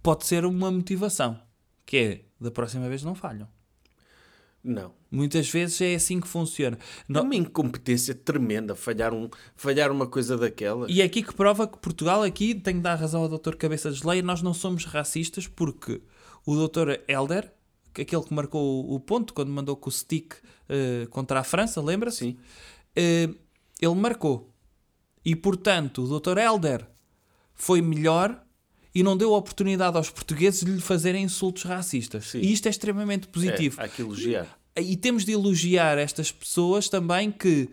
[0.02, 1.40] pode ser uma motivação,
[1.86, 3.48] que é, da próxima vez não falham.
[4.70, 4.92] Não.
[5.10, 6.78] Muitas vezes é assim que funciona.
[7.10, 10.86] É uma incompetência tremenda falhar, um, falhar uma coisa daquela.
[10.92, 13.56] E é aqui que prova que Portugal, aqui, tenho de dar razão ao Dr.
[13.56, 16.02] Cabeça de Geleia, nós não somos racistas porque
[16.46, 17.00] o Dr.
[17.08, 17.54] Helder,
[17.94, 20.34] que- aquele que marcou o- ponto quando mandou com o stick
[20.68, 22.18] eh, contra a França, lembra-se?
[22.18, 22.38] Sim.
[22.94, 23.30] Eh,
[23.82, 24.54] ele marcou.
[25.24, 26.38] E, portanto, o Dr.
[26.38, 26.86] Helder
[27.54, 28.44] foi melhor
[28.94, 32.28] e não deu oportunidade aos portugueses de lhe fazerem insultos racistas.
[32.28, 32.40] Sim.
[32.40, 33.80] E isto é extremamente positivo.
[33.80, 34.58] É, há que elogiar.
[34.76, 37.70] E temos de elogiar estas pessoas também que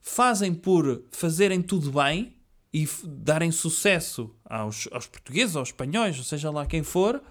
[0.00, 2.34] fazem por fazerem tudo bem
[2.72, 7.22] e darem sucesso aos, aos portugueses, aos espanhóis, ou seja lá quem for,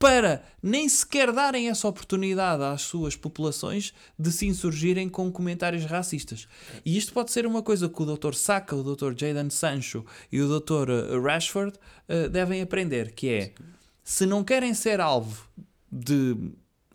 [0.00, 6.48] para nem sequer darem essa oportunidade às suas populações de se insurgirem com comentários racistas.
[6.86, 8.32] E isto pode ser uma coisa que o Dr.
[8.32, 9.12] Saka, o Dr.
[9.14, 11.20] Jadon Sancho e o Dr.
[11.22, 11.78] Rashford
[12.08, 13.54] eh, devem aprender, que é
[14.02, 15.46] se não querem ser alvo
[15.92, 16.34] de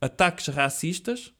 [0.01, 1.31] ataques racistas,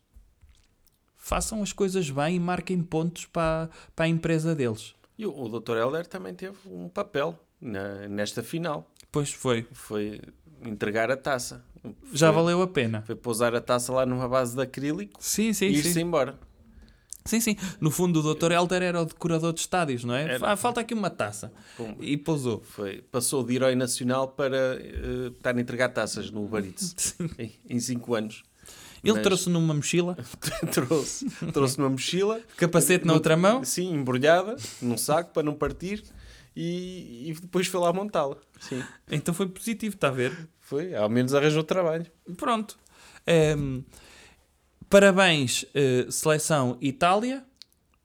[1.17, 4.93] façam as coisas bem e marquem pontos para, para a empresa deles.
[5.17, 5.77] E o, o Dr.
[5.77, 8.87] Helder também teve um papel na- nesta final.
[9.11, 9.65] Pois foi.
[9.71, 10.21] Foi
[10.69, 11.63] entregar a taça.
[12.13, 13.03] Já Foi- valeu a pena.
[13.05, 16.37] Foi pousar a taça lá numa base de acrílico Sim, sim, e ir-se embora.
[17.25, 17.55] Sim, sim.
[17.81, 18.51] No fundo, o Dr.
[18.51, 20.35] Helder era o decorador de estádios, não é?
[20.35, 20.51] Era.
[20.51, 21.51] Ah, falta aqui uma taça.
[21.75, 21.95] Pum.
[21.99, 22.61] E pousou.
[22.63, 27.79] Foi, passou de herói nacional para eh, estar a entregar taças no Eats em, em
[27.79, 28.43] cinco anos.
[29.03, 30.17] Ele Mas- trouxe numa mochila,
[30.71, 33.63] trouxe, trouxe numa mochila, capacete na outra mão.
[33.63, 36.03] sim, embrulhada, num saco para não partir
[36.55, 38.37] e, e depois foi lá montá-la.
[38.59, 40.31] Sim, Então foi positivo, está a ver?
[40.65, 42.05] Foi, ao menos arranjou trabalho.
[42.37, 42.77] Pronto.
[43.27, 43.81] Ehm,
[44.89, 47.43] parabéns, eh, seleção Itália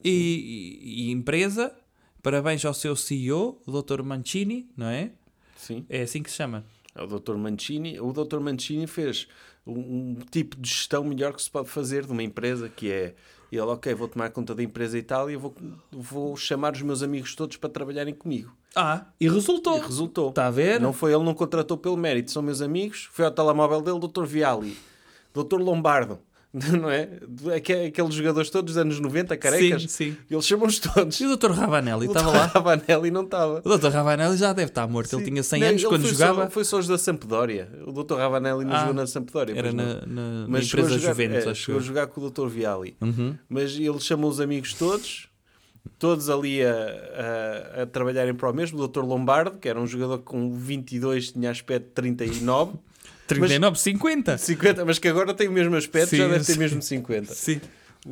[0.02, 1.74] e, e- e empresa.
[2.22, 4.02] Parabéns ao seu CEO, o Dr.
[4.02, 5.10] Mancini, não é?
[5.56, 6.64] Sim, É assim que se chama.
[6.94, 7.36] é o Dr.
[7.36, 7.98] Mancini.
[8.00, 8.40] O Dr.
[8.40, 9.26] Mancini fez
[9.66, 13.14] um, um tipo de gestão melhor que se pode fazer de uma empresa, que é
[13.50, 15.54] ele, ok, vou tomar conta da empresa Itália, vou,
[15.90, 18.54] vou chamar os meus amigos todos para trabalharem comigo.
[18.74, 19.78] Ah, e resultou.
[19.78, 20.28] E resultou.
[20.30, 20.80] Está a ver?
[20.80, 23.08] Não foi ele, não contratou pelo mérito, são meus amigos.
[23.12, 24.24] Foi ao telemóvel dele, Dr.
[24.24, 24.76] Viali,
[25.34, 25.56] Dr.
[25.58, 26.18] Lombardo,
[26.54, 27.08] não é?
[27.56, 29.82] Aque- Aqueles jogadores todos dos anos 90, carecas.
[29.82, 30.16] Sim, sim.
[30.30, 31.20] Eles chamam-os todos.
[31.20, 31.50] E o Dr.
[31.52, 32.46] Ravanelli O estava lá?
[32.54, 33.60] Ravanelli não estava.
[33.64, 33.88] O Dr.
[33.88, 35.16] Ravanelli já deve estar morto.
[35.16, 36.44] Ele tinha 100 Não, anos quando foi jogava.
[36.44, 37.68] Só, foi só os da Sampdoria.
[37.86, 38.14] O Dr.
[38.14, 39.56] Ravanelli não Ah, jogou na Sampdoria.
[39.56, 42.06] Era na, na, na Mas chegou a empresa jogar- Juventus, é, acho chegou a jogar
[42.08, 42.46] com o Dr.
[42.48, 42.96] Viali.
[43.00, 43.36] Uhum.
[43.48, 45.28] Mas ele chamou os amigos todos,
[45.98, 46.72] todos ali a,
[47.78, 48.80] a, a trabalharem para o mesmo.
[48.82, 49.00] O Dr.
[49.00, 52.72] Lombardo, que era um jogador com 22, tinha aspecto de 39.
[53.26, 54.38] 39, 50.
[54.38, 56.58] 50, mas que agora tem o mesmo aspecto, Sim, já deve ter sim.
[56.58, 57.32] mesmo 50.
[57.34, 57.60] Sim.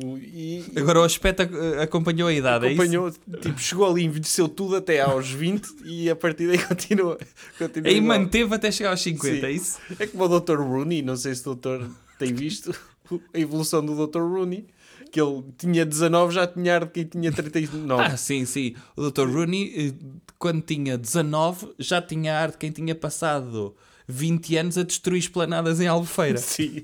[0.01, 2.79] E Agora o aspecto ac- acompanhou a idade, é isso?
[2.81, 3.11] acompanhou,
[3.41, 7.17] tipo, chegou ali, envelheceu tudo até aos 20 e a partir daí continua.
[7.57, 8.19] continua E igual.
[8.19, 9.45] manteve até chegar aos 50, Sim.
[9.45, 9.79] é isso?
[9.99, 10.57] É como o Dr.
[10.57, 12.73] Rooney, não sei se o doutor tem visto
[13.33, 14.19] a evolução do Dr.
[14.19, 14.67] Rooney,
[15.11, 18.03] que ele tinha 19, já tinha ar de quem tinha 39.
[18.03, 18.75] Ah, sim, sim.
[18.95, 19.27] O Dr.
[19.27, 20.05] Rooney, eh,
[20.37, 23.75] quando tinha 19, já tinha a arte de quem tinha passado
[24.07, 26.37] 20 anos a destruir esplanadas em Albufeira.
[26.39, 26.83] Sim.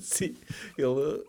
[0.00, 0.34] Sim.
[0.78, 1.22] Ele...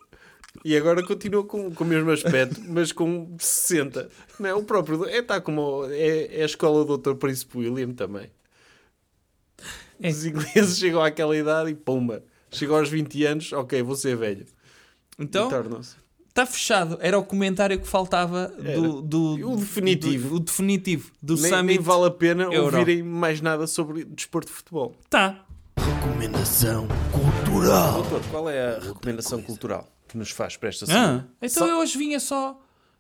[0.64, 4.10] E agora continua com, com o mesmo aspecto, mas com 60.
[4.40, 5.06] Não é o próprio.
[5.06, 7.16] É, tá como, é, é a escola do Dr.
[7.16, 8.32] Príncipe William também.
[10.02, 10.10] É.
[10.10, 12.24] Os ingleses chegam àquela idade e pumba.
[12.50, 14.46] Chegam aos 20 anos, ok, vou ser velho.
[15.20, 15.50] Então,
[16.30, 16.98] está fechado.
[17.02, 20.30] Era o comentário que faltava do, do- O definitivo.
[20.30, 21.66] do- o definitivo do Nem, Summit.
[21.66, 22.78] nem vale a pena Euro.
[22.78, 24.96] ouvirem mais nada sobre desporto de futebol.
[25.10, 25.44] Tá.
[25.78, 27.94] Recomendação cultural.
[28.04, 31.28] Doutor, qual é a recomendação cultural que nos faz para esta semana?
[31.30, 32.60] Ah, então Só- eu hoje vinha só,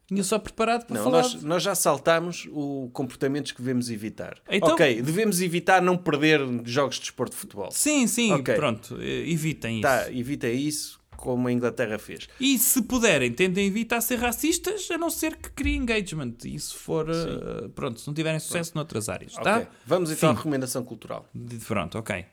[0.09, 1.21] vinha só preparado para Não, falar.
[1.21, 4.37] nós, nós já saltámos o comportamentos que devemos evitar.
[4.49, 7.69] Então- Ok, devemos evitar não perder jogos de desporto de futebol.
[7.71, 8.55] Sim, sim, Ok.
[8.55, 8.97] pronto.
[8.99, 9.81] eh, Evitem isso.
[9.83, 12.29] Tá, evita isso como a Inglaterra fez.
[12.39, 16.35] E se puderem, tentem evitar ser racistas, a não ser que criem engagement.
[16.45, 19.57] E se for, eh, pronto, se não tiverem sucesso noutras áreas, tá?
[19.57, 20.37] Ok, Vamos então à Fim.
[20.37, 21.25] recomendação cultural.
[21.33, 22.23] De- Pronto, ok.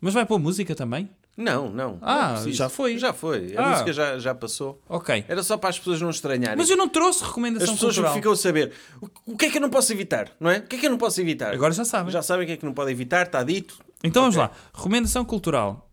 [0.00, 1.10] Mas vai pôr música também?
[1.36, 1.98] Não, não.
[2.02, 2.98] Ah, não já foi?
[2.98, 3.54] Já foi.
[3.56, 3.70] A Ah.
[3.70, 4.82] música já, já passou.
[4.88, 5.24] Ok.
[5.28, 6.56] Era só para as pessoas não estranharem.
[6.56, 8.14] Mas eu não trouxe As recomendação pessoas cultural.
[8.14, 10.58] ficam a saber o, o que é que eu não posso evitar, não é?
[10.58, 11.54] O que é que eu não posso evitar?
[11.54, 12.12] Agora já sabem.
[12.12, 13.78] Já sabem o que é que não pode evitar, está dito.
[14.02, 14.48] Então vamos Ok.
[14.48, 14.56] lá.
[14.74, 15.87] Recomendação cultural.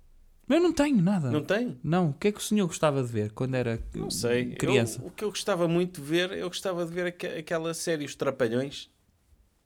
[0.48, 1.32] Eu não tenho nada.
[1.32, 1.78] Não tem?
[1.84, 2.10] Não.
[2.10, 4.54] O que é que o senhor gostava de ver quando era Não sei.
[4.56, 5.02] criança?
[5.02, 8.06] Eu- o que eu gostava muito de ver, eu gostava de ver aque- aquela série
[8.06, 8.90] Os Trapalhões,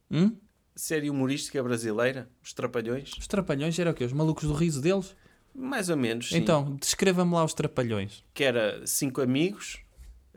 [0.09, 0.35] Hum?
[0.75, 3.11] série humorística brasileira, Os Trapalhões.
[3.17, 4.05] Os trapalhões eram o quê?
[4.05, 5.15] Os malucos do riso deles?
[5.53, 6.37] Mais ou menos, sim.
[6.37, 8.23] Então, descreva-me lá os trapalhões.
[8.33, 9.79] Que era cinco amigos,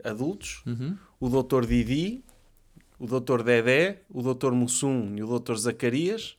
[0.03, 0.97] adultos, Uhum.
[1.21, 1.65] o Dr.
[1.65, 2.23] Didi,
[2.99, 3.41] o Dr.
[3.43, 4.51] Dedé, o Dr.
[4.51, 5.55] Mussum e o Dr.
[5.55, 6.35] Zacarias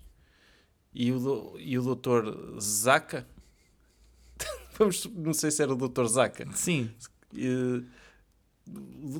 [0.92, 2.58] e o, do- e o Dr.
[2.60, 3.26] Zaca.
[4.78, 6.04] Vamos, não sei se era o Dr.
[6.06, 6.46] Zaca.
[6.54, 6.90] Sim,
[7.36, 7.82] Eh,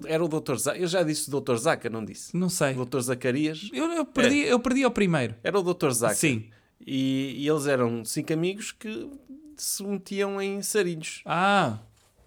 [0.06, 0.56] Era o Dr.
[0.56, 0.78] Zaca.
[0.78, 1.56] Eu já disse o Dr.
[1.56, 2.34] Zaca, não disse?
[2.36, 2.74] não sei.
[2.76, 3.00] O Dr.
[3.00, 3.68] Zacarias.
[3.72, 5.34] Eu, eu perdi, eu perdi ao primeiro.
[5.42, 5.90] Era o Dr.
[5.90, 6.14] Zaca.
[6.14, 6.44] Sim.
[6.86, 9.10] E, e eles eram cinco amigos que
[9.56, 11.22] se metiam em sarilhos.
[11.24, 11.78] Ah,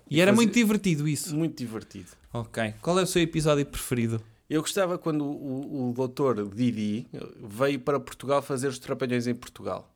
[0.09, 1.35] e era fazia- muito divertido isso.
[1.35, 2.09] Muito divertido.
[2.33, 2.73] Ok.
[2.81, 4.21] Qual é o seu episódio preferido?
[4.49, 7.07] Eu gostava quando o, o doutor Didi
[7.43, 9.93] veio para Portugal fazer os trapalhões em Portugal.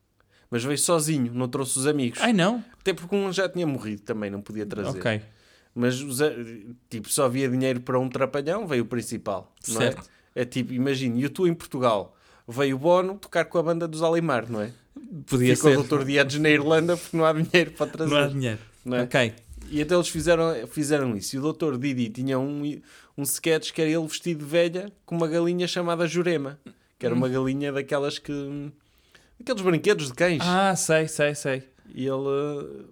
[0.51, 2.19] Mas veio sozinho, não trouxe os amigos.
[2.21, 2.63] Ai não?
[2.79, 4.99] Até porque um já tinha morrido também, não podia trazer.
[4.99, 5.21] Ok.
[5.73, 6.19] Mas os
[6.89, 9.53] tipo, só havia dinheiro para um trapalhão, veio o principal.
[9.63, 9.71] É?
[9.71, 10.09] Certo.
[10.35, 14.03] é tipo, imagine, e tu em Portugal, veio o Bono tocar com a banda dos
[14.03, 14.71] Alimar, não é?
[15.25, 15.73] Podia Fica ser.
[15.73, 18.13] o doutor Diados na Irlanda porque não há dinheiro para trazer.
[18.13, 18.59] Não há dinheiro.
[18.83, 19.03] Não é?
[19.03, 19.33] Ok.
[19.69, 21.35] E então eles fizeram, fizeram isso.
[21.35, 22.81] E o doutor Didi tinha um,
[23.17, 26.59] um sketch que era ele vestido de velha com uma galinha chamada Jurema.
[26.99, 28.33] Que era uma galinha daquelas que...
[29.41, 30.41] Aqueles brinquedos de cães.
[30.43, 31.63] Ah, sei, sei, sei.
[31.93, 32.85] E ele...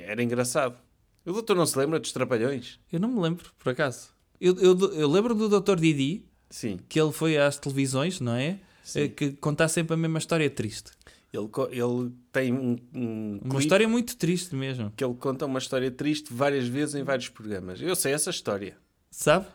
[0.00, 0.76] Era engraçado.
[1.24, 2.78] O doutor não se lembra dos trapalhões?
[2.92, 4.10] Eu não me lembro, por acaso.
[4.40, 5.76] Eu, eu, eu lembro do Dr.
[5.76, 6.78] Didi, Sim.
[6.88, 8.58] que ele foi às televisões, não é?
[8.84, 9.00] Sim.
[9.00, 10.90] Eh, Que conta sempre a mesma história triste.
[11.32, 14.92] Ele, ele tem um, um Uma história muito triste mesmo.
[14.96, 17.80] que ele conta uma história triste várias vezes em vários programas.
[17.82, 18.76] Eu sei essa história.
[19.10, 19.46] Sabe?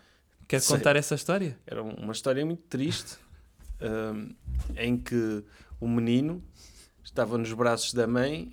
[0.48, 0.76] Quer Sei.
[0.78, 1.58] contar essa história?
[1.66, 3.16] Era um- uma história muito triste
[3.82, 4.30] hum,
[4.78, 5.44] em que
[5.82, 6.42] o menino
[7.04, 8.52] estava nos braços da mãe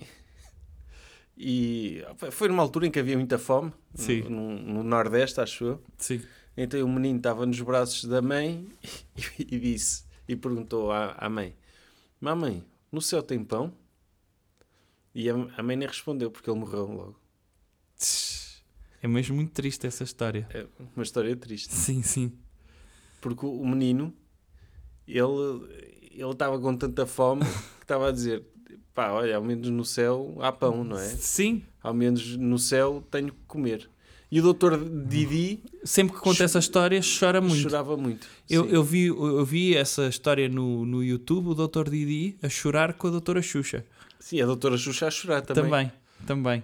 [1.37, 4.23] e foi numa altura em que havia muita fome Sim.
[4.23, 5.83] no, no Nordeste, acho eu.
[5.95, 6.21] Sim.
[6.57, 8.67] Então o menino estava nos braços da mãe
[9.39, 11.55] e, e disse e perguntou à, à mãe:
[12.19, 13.73] Mamãe, no céu tem pão?
[15.13, 17.19] E a, a mãe nem respondeu porque ele morreu logo.
[19.01, 20.47] É mesmo muito triste essa história.
[20.53, 20.65] É
[20.95, 21.73] uma história triste.
[21.73, 22.33] Sim, sim.
[23.21, 24.13] Porque o o menino,
[25.07, 27.43] ele ele estava com tanta fome
[27.77, 28.43] que estava a dizer:
[28.93, 31.07] pá, olha, ao menos no céu há pão, não é?
[31.07, 31.63] Sim.
[31.81, 33.89] Ao menos no céu tenho que comer.
[34.31, 37.57] E o doutor Didi Sempre que conta essa história, chora muito.
[37.57, 38.27] chorava muito.
[38.47, 38.69] Eu, Sim.
[38.71, 41.89] eu, vi, eu vi essa história no, no YouTube, o Dr.
[41.89, 43.83] Didi a chorar com a Doutora Xuxa.
[44.19, 45.63] Sim, a doutora Xuxa a chorar também.
[45.63, 45.91] Também,
[46.27, 46.63] também.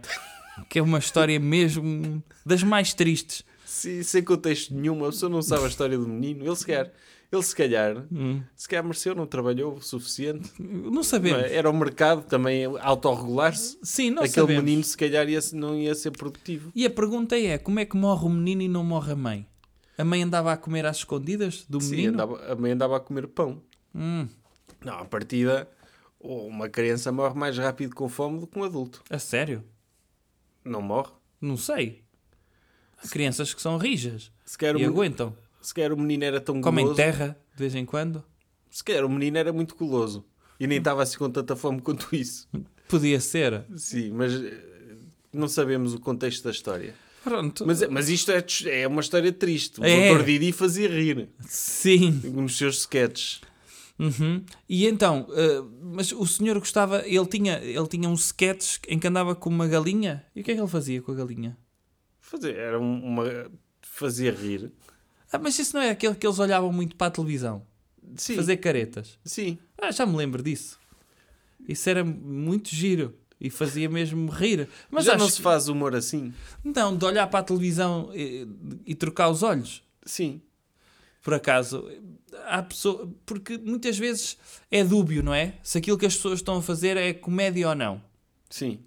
[0.70, 3.44] que é uma história mesmo das mais tristes.
[3.66, 6.46] Sim, sem contexto nenhum, a pessoa não sabe a história do menino.
[6.46, 6.92] Ele se calhar,
[7.32, 8.42] ele se calhar, Hum.
[8.56, 10.52] se calhar mereceu, não trabalhou o suficiente.
[10.60, 11.44] Não Não sabemos.
[11.44, 11.56] é?
[11.56, 13.78] Era o mercado também a autorregular-se.
[13.84, 14.64] Sim, não Aquele sabemos.
[14.64, 16.72] menino se calhar ia, não ia ser produtivo.
[16.76, 19.48] E a pergunta é, como é que morre o menino e não morre a mãe?
[19.98, 22.14] A mãe andava a comer às escondidas do Sim, menino?
[22.14, 23.62] andava, a mãe andava a comer pão.
[23.94, 24.28] Hum.
[24.84, 25.70] Não, à partida,
[26.20, 29.02] uma criança morre mais rápido com fome do que um adulto.
[29.10, 29.64] A sério?
[30.64, 31.12] Não morre?
[31.40, 32.04] Não sei.
[33.02, 35.36] Há crianças que são rijas Se e aguentam.
[35.66, 36.98] Se calhar o menino era tão Comem guloso.
[36.98, 38.24] terra de vez em quando.
[38.70, 40.26] Se calhar o menino era muito guloso.
[40.60, 42.48] E nem estava assim com tanta fome quanto isso.
[42.88, 43.66] Podia ser.
[43.76, 44.62] Sim, mas eh,
[45.34, 46.94] não sabemos o contexto da história.
[47.24, 47.66] Pronto.
[47.66, 48.44] Mas, mas isto é,
[48.82, 49.82] é uma história triste.
[49.82, 50.14] O É.
[50.16, 50.24] Dr.
[50.24, 52.22] Didi fazia rir Sim.
[52.34, 53.42] nos seus sketches.
[53.98, 54.44] Uhum.
[54.70, 59.08] E então, eh, mas o senhor gostava, ele tinha, ele tinha um sketch em que
[59.08, 60.24] andava com uma galinha.
[60.36, 61.58] E o que é que ele fazia com a galinha?
[62.20, 63.50] Fazia, era um- uma,
[63.82, 64.72] fazia rir.
[65.36, 67.66] Ah, mas isso não é aquele que eles olhavam muito para a televisão?
[68.16, 69.18] Sim, Fazer caretas.
[69.26, 69.58] sim.
[69.82, 70.80] Ah, já me lembro disso.
[71.68, 73.14] Isso era muito giro.
[73.40, 74.70] E fazia mesmo rir.
[74.90, 76.34] Mas Já não se que- faz humor assim?
[76.64, 78.48] Não, de olhar para a televisão e,
[78.86, 79.84] e trocar os olhos.
[80.06, 80.42] Sim.
[81.22, 81.86] Por acaso,
[82.46, 84.38] há pessoa, porque muitas vezes
[84.72, 85.56] é dúbio, não é?
[85.64, 88.02] Se aquilo que as pessoas estão a fazer é comédia ou não.
[88.50, 88.80] Sim.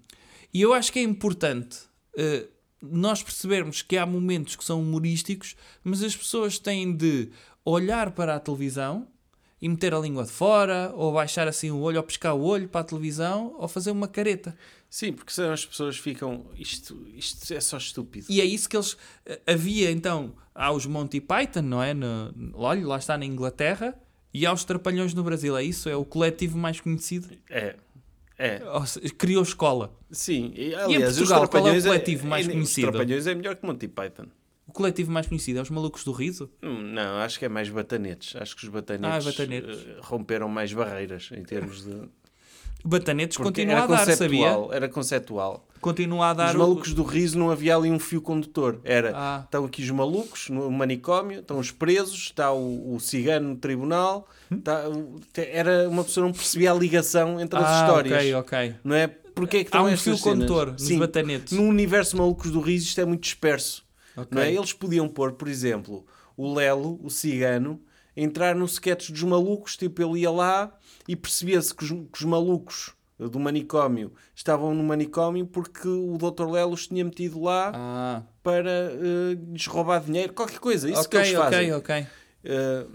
[0.53, 1.77] E eu acho que é importante
[2.17, 2.47] eh,
[2.81, 7.29] nós percebermos que há momentos que são humorísticos, mas as pessoas têm de
[7.65, 9.07] olhar para a televisão
[9.61, 12.69] e meter a língua de fora, ou baixar assim o olho, ou pescar o olho
[12.69, 14.55] para a televisão, ou fazer uma careta.
[14.89, 16.45] Sim, porque senão as pessoas ficam.
[16.57, 18.25] Isto, isto é só estúpido.
[18.29, 18.95] E é isso que eles.
[19.25, 20.33] eh, Havia então.
[20.55, 21.93] Há os Monty Python, não é?
[21.93, 23.93] No, olha, lá está na Inglaterra.
[24.33, 25.55] E há os Trapalhões no Brasil.
[25.57, 25.89] É isso?
[25.89, 27.27] É o coletivo mais conhecido.
[27.49, 27.75] É.
[28.39, 28.61] É.
[29.17, 29.93] Criou escola.
[30.09, 30.53] Sim.
[30.55, 32.87] E, aliás, Portugal, os qual é o Trapalhões coletivo mais é, conhecido?
[32.87, 34.25] Os Trapalhões é melhor que Monty Python.
[34.65, 36.49] O coletivo mais conhecido é os Malucos do Riso.
[36.63, 38.35] Hum, Não, acho que é mais batanetes.
[38.35, 39.85] Acho que os batanetes, Ah, batanetes.
[39.85, 42.07] eh, romperam mais barreiras em termos de.
[42.83, 44.55] Batanetes Porque continua a dar, sabia?
[44.71, 45.67] Era conceptual.
[45.81, 48.79] Continua a dar Os o- malucos do riso não havia ali um fio condutor.
[48.83, 49.41] Era, Ah.
[49.45, 54.27] estão aqui os malucos no manicômio, estão os presos, está o, o cigano no tribunal.
[54.51, 58.17] está o- era uma pessoa que não percebia a ligação entre as Ah, histórias.
[58.17, 58.75] ok, ok.
[58.83, 59.07] Não é?
[59.07, 60.21] Porque é que Há um fio cenas?
[60.21, 60.99] condutor nos Sim.
[60.99, 61.53] batanetes.
[61.53, 63.85] No universo malucos do riso isto é muito disperso.
[64.17, 64.27] Ok.
[64.31, 64.51] Não é?
[64.53, 66.05] Eles podiam pôr, por exemplo,
[66.35, 67.79] o Lelo, o cigano,
[68.21, 70.71] entrar no sketch dos malucos, tipo, ele ia lá
[71.07, 76.49] e percebia-se que os, que os malucos do manicômio estavam no manicômio porque o Dr.
[76.49, 80.89] Lelo os tinha metido lá Ah, para eh, lhes roubar dinheiro, qualquer coisa.
[80.89, 81.73] Isso que ok, eles fazem.
[81.73, 82.07] ok, ok.
[82.45, 82.85] Eh,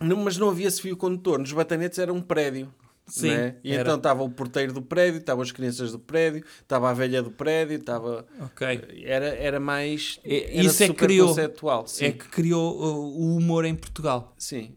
[0.00, 1.38] não- mas não havia esse fio condutor.
[1.38, 2.72] Nos batanetes era um prédio.
[3.08, 3.56] Sim, não é?
[3.64, 3.82] E era.
[3.82, 7.30] então estava o porteiro do prédio, estavam as crianças do prédio, estava a velha do
[7.30, 8.26] prédio, estava...
[8.40, 9.02] Ok.
[9.04, 10.20] Era, era mais...
[10.24, 11.86] É- era isso é que criou- conceptual.
[11.86, 12.04] Sim.
[12.06, 14.34] É que criou uh, o humor em Portugal.
[14.38, 14.76] Sim.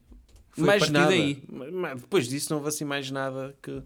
[0.52, 1.08] Foi mais nada.
[1.10, 1.44] daí.
[1.50, 3.82] Mas Depois disso não houve assim mais nada que,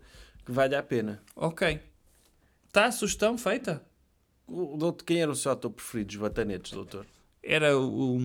[0.46, 1.22] que valha a pena.
[1.36, 1.80] Ok.
[2.68, 3.84] Está a sugestão feita?
[4.48, 7.06] O, doutor, quem era o seu ator preferido dos batanetes, doutor?
[7.42, 8.18] Era o,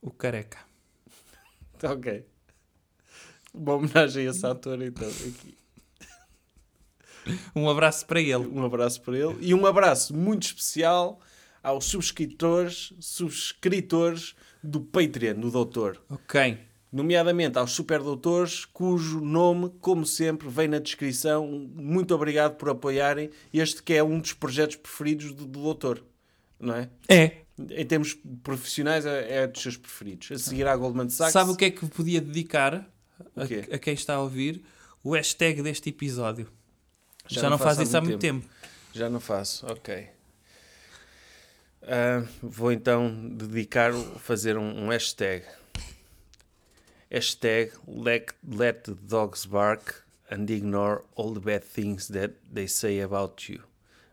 [0.00, 0.58] o careca.
[1.82, 2.24] Ok.
[3.54, 5.08] Uma homenagem a esse ator, então.
[5.08, 5.56] Aqui.
[7.54, 8.46] Um abraço para ele.
[8.52, 9.36] Um abraço para ele.
[9.40, 11.20] E um abraço muito especial
[11.62, 16.00] aos subscritores, subscritores do Patreon, do doutor.
[16.08, 16.58] Ok.
[16.90, 21.46] Nomeadamente aos superdoutores, cujo nome, como sempre, vem na descrição.
[21.46, 26.02] Muito obrigado por apoiarem este que é um dos projetos preferidos do, do doutor.
[26.58, 26.88] Não é?
[27.08, 27.32] É.
[27.70, 30.30] Em termos profissionais, é, é dos seus preferidos.
[30.32, 31.32] A seguir à Goldman Sachs.
[31.32, 32.88] Sabe o que é que podia dedicar
[33.36, 34.62] a, a quem está a ouvir?
[35.04, 36.48] O hashtag deste episódio.
[37.28, 38.48] Já, Já não, não faz isso há muito muito tempo.
[38.92, 40.08] Já não faço, ok.
[41.82, 45.44] Ah, vou então dedicar, fazer um, um hashtag.
[47.10, 53.00] Hashtag let, let the dogs bark and ignore all the bad things that they say
[53.00, 53.62] about you.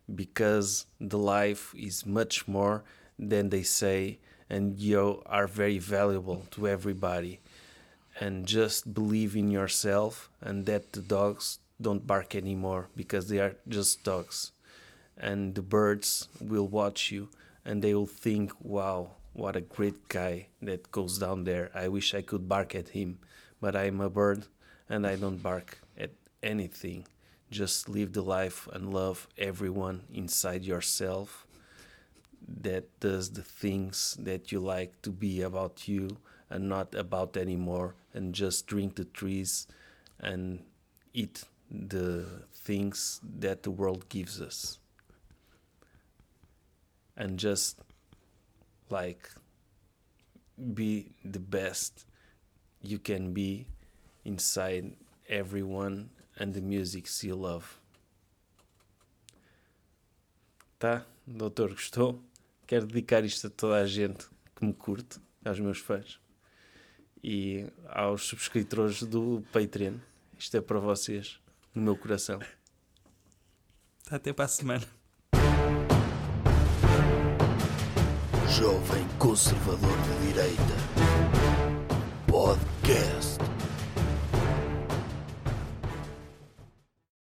[0.08, 2.84] Because the life is much more
[3.20, 7.40] than they say and you are very valuable to everybody.
[8.20, 13.56] And just believe in yourself and that the dogs don't bark anymore because they are
[13.68, 14.52] just dogs.
[15.18, 17.30] And the birds will watch you
[17.64, 21.72] and they will think, wow, what a great guy that goes down there.
[21.74, 23.20] I wish I could bark at him,
[23.60, 24.46] but I'm a bird
[24.90, 26.12] and I don't bark at
[26.42, 27.06] anything.
[27.52, 31.46] Just live the life and love everyone inside yourself
[32.48, 36.18] that does the things that you like to be about you
[36.50, 39.68] and not about anymore and just drink the trees
[40.20, 40.64] and
[41.14, 44.80] eat the things that the world gives us.
[47.18, 47.80] And just
[48.90, 49.30] like
[50.74, 52.06] be the best
[52.82, 53.68] you can be
[54.24, 54.94] inside
[55.28, 57.80] everyone and the musics you love.
[60.80, 61.06] Tá?
[61.26, 62.22] Doutor gostou?
[62.68, 66.20] Quero dedicar isto a toda a gente que me curte aos meus fãs
[67.24, 69.98] e aos subscritores do Patreon.
[70.38, 71.40] Isto é para vocês
[71.76, 72.40] no meu coração.
[74.10, 74.86] Até para a semana.
[78.50, 80.62] Jovem Conservador de Direita.
[82.28, 83.55] Podcast.